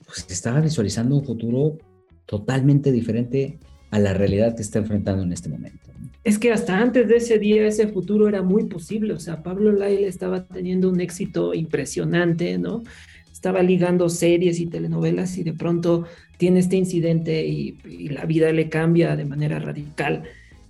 pues, 0.06 0.26
estaba 0.30 0.62
visualizando 0.62 1.16
un 1.16 1.26
futuro 1.26 1.78
totalmente 2.26 2.92
diferente 2.92 3.58
a 3.90 4.00
la 4.00 4.14
realidad 4.14 4.56
que 4.56 4.62
está 4.62 4.80
enfrentando 4.80 5.24
en 5.24 5.34
este 5.34 5.50
momento. 5.50 5.80
Es 6.24 6.38
que 6.38 6.52
hasta 6.52 6.78
antes 6.78 7.08
de 7.08 7.18
ese 7.18 7.40
día 7.40 7.66
ese 7.66 7.88
futuro 7.88 8.28
era 8.28 8.44
muy 8.44 8.66
posible, 8.66 9.14
o 9.14 9.20
sea, 9.20 9.42
Pablo 9.42 9.72
Lael 9.72 10.04
estaba 10.04 10.46
teniendo 10.46 10.90
un 10.90 11.02
éxito 11.02 11.54
impresionante, 11.54 12.58
¿no? 12.60 12.84
Estaba 13.32 13.64
ligando 13.64 14.08
series 14.08 14.60
y 14.60 14.68
telenovelas 14.68 15.38
y 15.40 15.44
de 15.44 15.54
pronto 15.54 16.06
tiene 16.38 16.60
este 16.60 16.76
incidente 16.76 17.44
y 17.46 17.76
la 18.10 18.26
vida 18.26 18.52
le 18.52 18.70
cambia 18.70 19.16
de 19.16 19.26
manera 19.26 19.58
radical. 19.58 20.24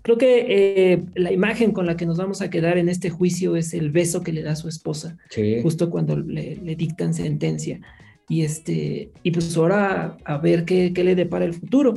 Creo 0.03 0.17
que 0.17 0.45
eh, 0.49 1.03
la 1.15 1.31
imagen 1.31 1.71
con 1.71 1.85
la 1.85 1.95
que 1.95 2.05
nos 2.05 2.17
vamos 2.17 2.41
a 2.41 2.49
quedar 2.49 2.77
en 2.77 2.89
este 2.89 3.09
juicio 3.09 3.55
es 3.55 3.73
el 3.73 3.91
beso 3.91 4.21
que 4.21 4.33
le 4.33 4.41
da 4.41 4.55
su 4.55 4.67
esposa, 4.67 5.17
justo 5.61 5.89
cuando 5.89 6.17
le, 6.17 6.55
dictan 6.75 7.13
sentencia. 7.13 7.79
Y, 8.27 8.43
este, 8.43 9.11
y 9.23 9.31
pues 9.31 9.55
ahora 9.57 10.17
a 10.23 10.37
ver 10.37 10.65
qué, 10.65 10.93
qué 10.93 11.03
le 11.03 11.15
depara 11.15 11.45
el 11.45 11.53
futuro. 11.53 11.93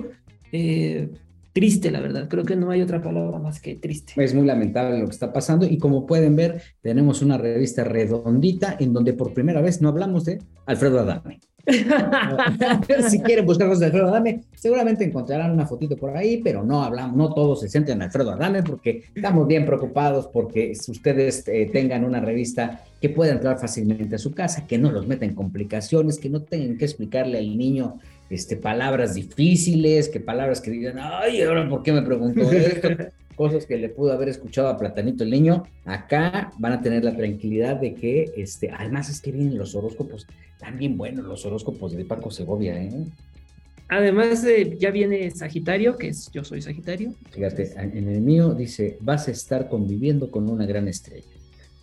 Eh, 0.52 1.08
triste, 1.54 1.90
la 1.90 2.00
verdad. 2.00 2.28
Creo 2.28 2.44
que 2.44 2.56
no 2.56 2.70
hay 2.70 2.82
otra 2.82 3.00
palabra 3.00 3.38
más 3.38 3.60
que 3.60 3.76
triste. 3.76 4.12
Es 4.22 4.34
muy 4.34 4.44
lamentable 4.44 4.98
lo 4.98 5.06
que 5.06 5.12
está 5.12 5.32
pasando 5.32 5.64
y 5.64 5.78
como 5.78 6.04
pueden 6.04 6.36
ver, 6.36 6.60
tenemos 6.82 7.22
una 7.22 7.38
revista 7.38 7.84
redondita 7.84 8.76
en 8.78 8.92
donde 8.92 9.14
por 9.14 9.32
primera 9.32 9.62
vez 9.62 9.80
no 9.80 9.88
hablamos 9.88 10.24
de 10.24 10.42
Alfredo 10.66 11.00
Adame. 11.00 11.40
si 13.08 13.20
quieren 13.20 13.46
buscar 13.46 13.68
cosas 13.68 13.80
de 13.80 13.86
Alfredo 13.86 14.08
Adame, 14.08 14.42
seguramente 14.54 15.04
encontrarán 15.04 15.52
una 15.52 15.64
fotito 15.64 15.96
por 15.96 16.14
ahí, 16.14 16.42
pero 16.42 16.62
no 16.62 16.82
hablamos, 16.82 17.16
no 17.16 17.32
todos 17.32 17.60
se 17.60 17.68
sienten 17.68 18.02
Alfredo 18.02 18.32
Adame 18.32 18.62
porque 18.62 19.04
estamos 19.14 19.46
bien 19.46 19.64
preocupados 19.64 20.26
porque 20.26 20.72
ustedes 20.88 21.46
eh, 21.48 21.70
tengan 21.72 22.04
una 22.04 22.20
revista 22.20 22.82
que 23.00 23.08
pueda 23.10 23.32
entrar 23.32 23.58
fácilmente 23.58 24.16
a 24.16 24.18
su 24.18 24.32
casa, 24.32 24.66
que 24.66 24.76
no 24.76 24.90
los 24.90 25.06
meta 25.06 25.24
en 25.24 25.34
complicaciones, 25.34 26.18
que 26.18 26.28
no 26.28 26.42
tengan 26.42 26.76
que 26.76 26.84
explicarle 26.84 27.38
al 27.38 27.56
niño 27.56 27.98
este, 28.30 28.56
palabras 28.56 29.14
difíciles, 29.14 30.08
que 30.08 30.20
palabras 30.20 30.60
que 30.60 30.70
digan, 30.70 30.98
ay, 30.98 31.42
ahora 31.42 31.68
por 31.68 31.82
qué 31.82 31.92
me 31.92 32.02
preguntó 32.02 32.50
esto, 32.52 32.88
cosas 33.36 33.66
que 33.66 33.76
le 33.76 33.88
pudo 33.88 34.12
haber 34.12 34.28
escuchado 34.28 34.68
a 34.68 34.76
Platanito 34.76 35.24
el 35.24 35.30
niño, 35.30 35.64
acá 35.84 36.52
van 36.58 36.72
a 36.72 36.80
tener 36.80 37.04
la 37.04 37.16
tranquilidad 37.16 37.76
de 37.76 37.94
que, 37.94 38.32
este, 38.36 38.70
además 38.70 39.08
es 39.10 39.20
que 39.20 39.32
vienen 39.32 39.58
los 39.58 39.74
horóscopos, 39.74 40.26
también 40.58 40.96
buenos 40.96 41.24
los 41.24 41.44
horóscopos 41.44 41.92
de 41.92 42.04
Paco 42.04 42.30
Segovia, 42.30 42.80
¿eh? 42.80 43.04
Además, 43.88 44.42
eh, 44.44 44.76
ya 44.78 44.90
viene 44.90 45.30
Sagitario, 45.30 45.96
que 45.96 46.08
es 46.08 46.30
yo 46.32 46.42
soy 46.42 46.62
Sagitario. 46.62 47.12
Fíjate, 47.30 47.70
en 47.76 48.08
el 48.08 48.20
mío 48.22 48.54
dice, 48.54 48.96
vas 49.00 49.28
a 49.28 49.30
estar 49.30 49.68
conviviendo 49.68 50.30
con 50.30 50.48
una 50.48 50.64
gran 50.64 50.88
estrella. 50.88 51.26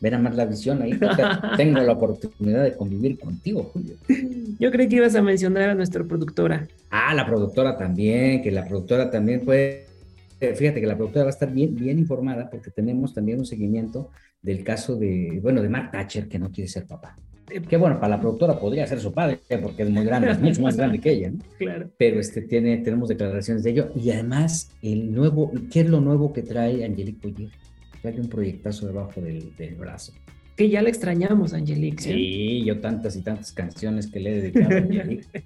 Ven 0.01 0.15
a 0.15 0.17
más 0.17 0.35
la 0.35 0.45
visión 0.45 0.81
ahí. 0.81 0.99
Tengo 1.57 1.79
la 1.79 1.93
oportunidad 1.93 2.63
de 2.63 2.75
convivir 2.75 3.19
contigo, 3.19 3.69
Julio. 3.71 3.95
Yo 4.59 4.71
creí 4.71 4.89
que 4.89 4.95
ibas 4.97 5.15
a 5.15 5.21
mencionar 5.21 5.69
a 5.69 5.75
nuestra 5.75 6.03
productora. 6.03 6.67
Ah, 6.89 7.13
la 7.13 7.25
productora 7.25 7.77
también, 7.77 8.41
que 8.41 8.51
la 8.51 8.65
productora 8.65 9.09
también 9.09 9.41
puede. 9.41 9.85
Fíjate 10.39 10.81
que 10.81 10.87
la 10.87 10.97
productora 10.97 11.25
va 11.25 11.29
a 11.29 11.33
estar 11.33 11.51
bien, 11.51 11.75
bien 11.75 11.99
informada 11.99 12.49
porque 12.49 12.71
tenemos 12.71 13.13
también 13.13 13.37
un 13.37 13.45
seguimiento 13.45 14.09
del 14.41 14.63
caso 14.63 14.95
de, 14.95 15.39
bueno, 15.41 15.61
de 15.61 15.69
Mark 15.69 15.91
Thatcher, 15.91 16.27
que 16.27 16.39
no 16.39 16.51
quiere 16.51 16.67
ser 16.67 16.87
papá. 16.87 17.15
Que 17.67 17.77
bueno, 17.77 17.99
para 17.99 18.15
la 18.15 18.21
productora 18.21 18.57
podría 18.57 18.87
ser 18.87 18.99
su 18.99 19.11
padre, 19.11 19.39
porque 19.61 19.83
es 19.83 19.89
muy 19.89 20.05
grande, 20.05 20.31
es 20.31 20.39
mucho 20.39 20.61
más 20.61 20.77
grande 20.77 20.99
que 20.99 21.11
ella, 21.11 21.31
¿no? 21.31 21.39
Claro. 21.59 21.89
Pero 21.97 22.19
este, 22.19 22.41
tiene, 22.41 22.77
tenemos 22.77 23.09
declaraciones 23.09 23.63
de 23.63 23.71
ello. 23.71 23.91
Y 23.95 24.09
además, 24.11 24.71
el 24.81 25.13
nuevo, 25.13 25.51
¿qué 25.71 25.81
es 25.81 25.89
lo 25.89 25.99
nuevo 25.99 26.31
que 26.31 26.43
trae 26.43 26.85
Angelique 26.85 27.27
Boyer? 27.27 27.49
Trae 28.01 28.19
un 28.19 28.29
proyectazo 28.29 28.87
debajo 28.87 29.21
del, 29.21 29.55
del 29.55 29.75
brazo. 29.75 30.13
Que 30.55 30.69
ya 30.69 30.81
la 30.81 30.89
extrañamos, 30.89 31.53
Angelique. 31.53 32.03
Sí, 32.03 32.63
yo 32.65 32.79
tantas 32.79 33.15
y 33.15 33.21
tantas 33.21 33.51
canciones 33.51 34.07
que 34.07 34.19
le 34.19 34.31
he 34.31 34.41
dedicado 34.41 34.75
a 34.75 34.77
Angelique. 34.79 35.43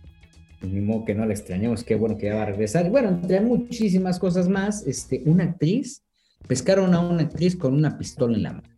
ni 0.61 0.81
modo 0.81 1.05
que 1.05 1.15
no 1.15 1.25
la 1.25 1.33
extrañemos, 1.33 1.83
qué 1.83 1.95
bueno 1.95 2.17
que 2.17 2.27
ya 2.27 2.35
va 2.35 2.43
a 2.43 2.47
regresar. 2.47 2.89
Bueno, 2.89 3.09
entre 3.09 3.41
muchísimas 3.41 4.19
cosas 4.19 4.49
más, 4.49 4.85
este, 4.87 5.21
una 5.25 5.43
actriz, 5.43 6.03
pescaron 6.47 6.93
a 6.93 6.99
una 6.99 7.23
actriz 7.23 7.55
con 7.55 7.73
una 7.73 7.97
pistola 7.97 8.35
en 8.35 8.43
la 8.43 8.53
mano. 8.53 8.69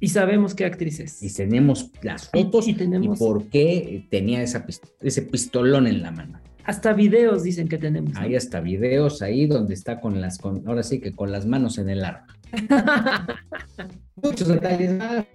Y 0.00 0.08
sabemos 0.08 0.54
qué 0.54 0.64
actriz 0.64 0.98
es. 1.00 1.22
Y 1.22 1.32
tenemos 1.32 1.90
las 2.02 2.28
fotos 2.28 2.66
y, 2.68 2.74
tenemos... 2.74 3.18
por 3.18 3.48
qué 3.48 4.06
tenía 4.10 4.42
esa 4.42 4.64
ese 5.02 5.22
pistolón 5.22 5.86
en 5.86 6.02
la 6.02 6.10
mano. 6.10 6.40
Hasta 6.64 6.94
videos 6.94 7.42
dicen 7.42 7.68
que 7.68 7.76
tenemos. 7.76 8.16
Hay 8.16 8.34
hasta 8.34 8.60
videos 8.60 9.20
ahí 9.20 9.46
donde 9.46 9.74
está 9.74 10.00
con 10.00 10.20
las, 10.20 10.38
con, 10.38 10.66
ahora 10.66 10.82
sí 10.82 11.00
que 11.00 11.12
con 11.12 11.30
las 11.30 11.44
manos 11.44 11.76
en 11.76 11.90
el 11.90 12.04
arma. 12.04 12.26
Muchos 14.22 14.48
detalles 14.48 14.92
más, 14.98 15.26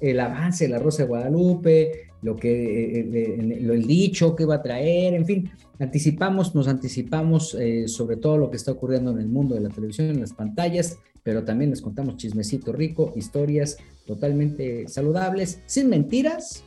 el 0.00 0.20
avance 0.20 0.64
de 0.64 0.70
la 0.70 0.78
Rosa 0.78 1.02
de 1.02 1.08
Guadalupe, 1.08 2.06
lo 2.22 2.36
que, 2.36 3.00
el, 3.00 3.14
eh, 3.14 3.36
eh, 3.38 3.58
el, 3.60 3.86
dicho 3.86 4.34
que 4.34 4.44
va 4.44 4.56
a 4.56 4.62
traer, 4.62 5.14
en 5.14 5.26
fin, 5.26 5.50
anticipamos, 5.78 6.54
nos 6.54 6.68
anticipamos 6.68 7.54
eh, 7.54 7.88
sobre 7.88 8.16
todo 8.16 8.38
lo 8.38 8.50
que 8.50 8.56
está 8.56 8.72
ocurriendo 8.72 9.10
en 9.12 9.18
el 9.18 9.28
mundo 9.28 9.54
de 9.54 9.60
la 9.60 9.68
televisión, 9.68 10.08
en 10.08 10.20
las 10.20 10.32
pantallas, 10.32 10.98
pero 11.22 11.44
también 11.44 11.70
les 11.70 11.80
contamos 11.80 12.16
chismecito 12.16 12.72
rico, 12.72 13.12
historias 13.16 13.76
totalmente 14.06 14.88
saludables, 14.88 15.60
sin 15.66 15.88
mentiras, 15.88 16.62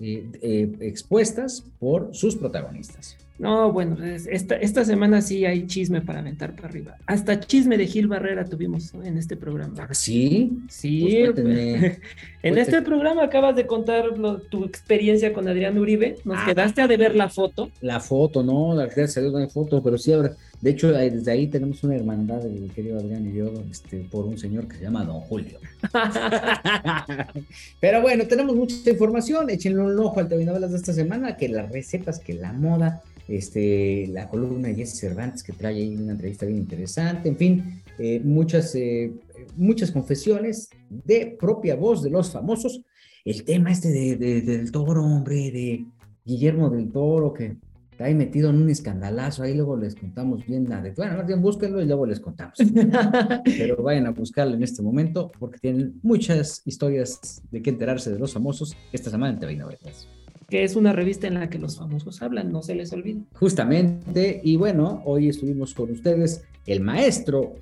expuestas 0.00 1.64
por 1.78 2.14
sus 2.14 2.34
protagonistas. 2.36 3.18
No, 3.40 3.72
bueno, 3.72 3.96
esta, 4.04 4.56
esta 4.56 4.84
semana 4.84 5.22
sí 5.22 5.46
hay 5.46 5.66
chisme 5.66 6.02
para 6.02 6.18
aventar 6.18 6.54
para 6.54 6.68
arriba. 6.68 6.96
Hasta 7.06 7.40
chisme 7.40 7.78
de 7.78 7.86
Gil 7.86 8.06
Barrera 8.06 8.44
tuvimos 8.44 8.92
en 8.92 9.16
este 9.16 9.34
programa. 9.34 9.72
¿Ah, 9.78 9.94
¿Sí? 9.94 10.58
Sí. 10.68 11.24
Pues 11.32 11.46
en 12.42 12.58
este 12.58 12.82
programa 12.82 13.24
acabas 13.24 13.56
de 13.56 13.66
contar 13.66 14.04
tu 14.50 14.66
experiencia 14.66 15.32
con 15.32 15.48
Adrián 15.48 15.78
Uribe. 15.78 16.16
Nos 16.26 16.36
ah. 16.38 16.44
quedaste 16.48 16.82
a 16.82 16.86
de 16.86 16.98
ver 16.98 17.16
la 17.16 17.30
foto. 17.30 17.70
La 17.80 17.98
foto, 17.98 18.42
no, 18.42 18.74
la 18.74 18.84
verdad 18.84 19.06
se 19.06 19.26
una 19.26 19.48
foto, 19.48 19.82
pero 19.82 19.96
sí, 19.96 20.12
ahora, 20.12 20.36
de 20.60 20.70
hecho, 20.70 20.92
desde 20.92 21.32
ahí 21.32 21.46
tenemos 21.46 21.82
una 21.82 21.96
hermandad, 21.96 22.44
el 22.44 22.70
querido 22.74 22.98
Adrián 22.98 23.26
y 23.26 23.38
yo, 23.38 23.54
este, 23.70 24.06
por 24.10 24.26
un 24.26 24.36
señor 24.36 24.68
que 24.68 24.76
se 24.76 24.82
llama 24.82 25.06
Don 25.06 25.20
Julio. 25.20 25.58
pero 27.80 28.02
bueno, 28.02 28.26
tenemos 28.26 28.54
mucha 28.54 28.90
información. 28.90 29.48
Échenle 29.48 29.80
un 29.80 29.98
ojo 29.98 30.20
al 30.20 30.28
TV 30.28 30.44
Novelas 30.44 30.72
de 30.72 30.76
esta 30.76 30.92
semana, 30.92 31.38
que 31.38 31.48
las 31.48 31.72
recetas, 31.72 32.18
que 32.18 32.34
la 32.34 32.52
moda 32.52 33.02
este, 33.30 34.08
la 34.08 34.28
columna 34.28 34.68
de 34.68 34.74
Jesse 34.74 34.98
Cervantes 34.98 35.44
que 35.44 35.52
trae 35.52 35.76
ahí 35.76 35.96
una 35.96 36.12
entrevista 36.12 36.46
bien 36.46 36.58
interesante, 36.58 37.28
en 37.28 37.36
fin, 37.36 37.82
eh, 37.98 38.20
muchas, 38.24 38.74
eh, 38.74 39.12
muchas 39.56 39.92
confesiones 39.92 40.68
de 40.88 41.36
propia 41.38 41.76
voz 41.76 42.02
de 42.02 42.10
los 42.10 42.30
famosos. 42.30 42.82
El 43.24 43.44
tema 43.44 43.70
este 43.70 43.90
de, 43.90 44.40
del 44.40 44.72
toro, 44.72 45.04
hombre, 45.04 45.50
de 45.52 45.84
Guillermo 46.24 46.70
del 46.70 46.90
Toro, 46.90 47.32
que 47.32 47.56
está 47.92 48.06
ahí 48.06 48.14
metido 48.14 48.50
en 48.50 48.56
un 48.56 48.70
escandalazo, 48.70 49.44
ahí 49.44 49.54
luego 49.54 49.76
les 49.76 49.94
contamos 49.94 50.44
bien 50.44 50.68
la 50.68 50.80
de, 50.80 50.90
bueno, 50.92 51.22
bien, 51.24 51.40
búsquenlo 51.40 51.80
y 51.80 51.86
luego 51.86 52.06
les 52.06 52.18
contamos. 52.18 52.54
Pero 53.44 53.82
vayan 53.82 54.06
a 54.06 54.10
buscarlo 54.10 54.56
en 54.56 54.62
este 54.64 54.82
momento 54.82 55.30
porque 55.38 55.58
tienen 55.58 56.00
muchas 56.02 56.62
historias 56.64 57.42
de 57.52 57.62
qué 57.62 57.70
enterarse 57.70 58.10
de 58.10 58.18
los 58.18 58.32
famosos 58.32 58.76
esta 58.92 59.10
semana 59.10 59.34
en 59.34 59.38
TV 59.38 59.54
Novelas 59.54 60.08
que 60.50 60.64
es 60.64 60.74
una 60.76 60.92
revista 60.92 61.26
en 61.28 61.34
la 61.34 61.48
que 61.48 61.58
los 61.58 61.78
famosos 61.78 62.20
hablan, 62.22 62.50
no 62.52 62.62
se 62.62 62.74
les 62.74 62.92
olvide. 62.92 63.20
Justamente, 63.34 64.40
y 64.42 64.56
bueno, 64.56 65.00
hoy 65.04 65.28
estuvimos 65.28 65.72
con 65.74 65.90
ustedes 65.90 66.42
el 66.66 66.80
maestro 66.80 67.54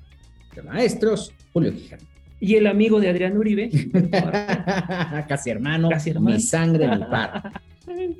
de 0.55 0.63
maestros, 0.63 1.31
Julio 1.53 1.71
Quijano. 1.73 2.03
y 2.39 2.55
el 2.55 2.65
amigo 2.67 2.99
de 2.99 3.09
Adrián 3.09 3.37
Uribe. 3.37 3.69
Casi 5.27 5.49
hermano, 5.51 5.89
Casi 5.89 6.09
hermano. 6.09 6.35
mi 6.35 6.41
sangre, 6.41 6.87
mi 6.87 7.03
par. 7.05 7.61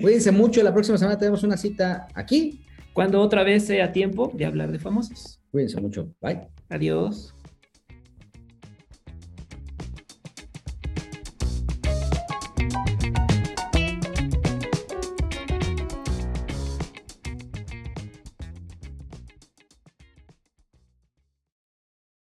Cuídense 0.02 0.32
mucho, 0.32 0.62
la 0.64 0.74
próxima 0.74 0.98
semana 0.98 1.18
tenemos 1.18 1.44
una 1.44 1.58
cita 1.58 2.08
aquí. 2.14 2.62
Cuando 2.94 3.22
otra 3.22 3.44
vez 3.44 3.66
sea 3.66 3.92
tiempo 3.92 4.32
de 4.36 4.46
hablar 4.46 4.72
de 4.72 4.80
famosos. 4.80 5.40
Cuídense 5.52 5.80
mucho, 5.82 6.14
bye. 6.22 6.42
Adiós. 6.70 7.34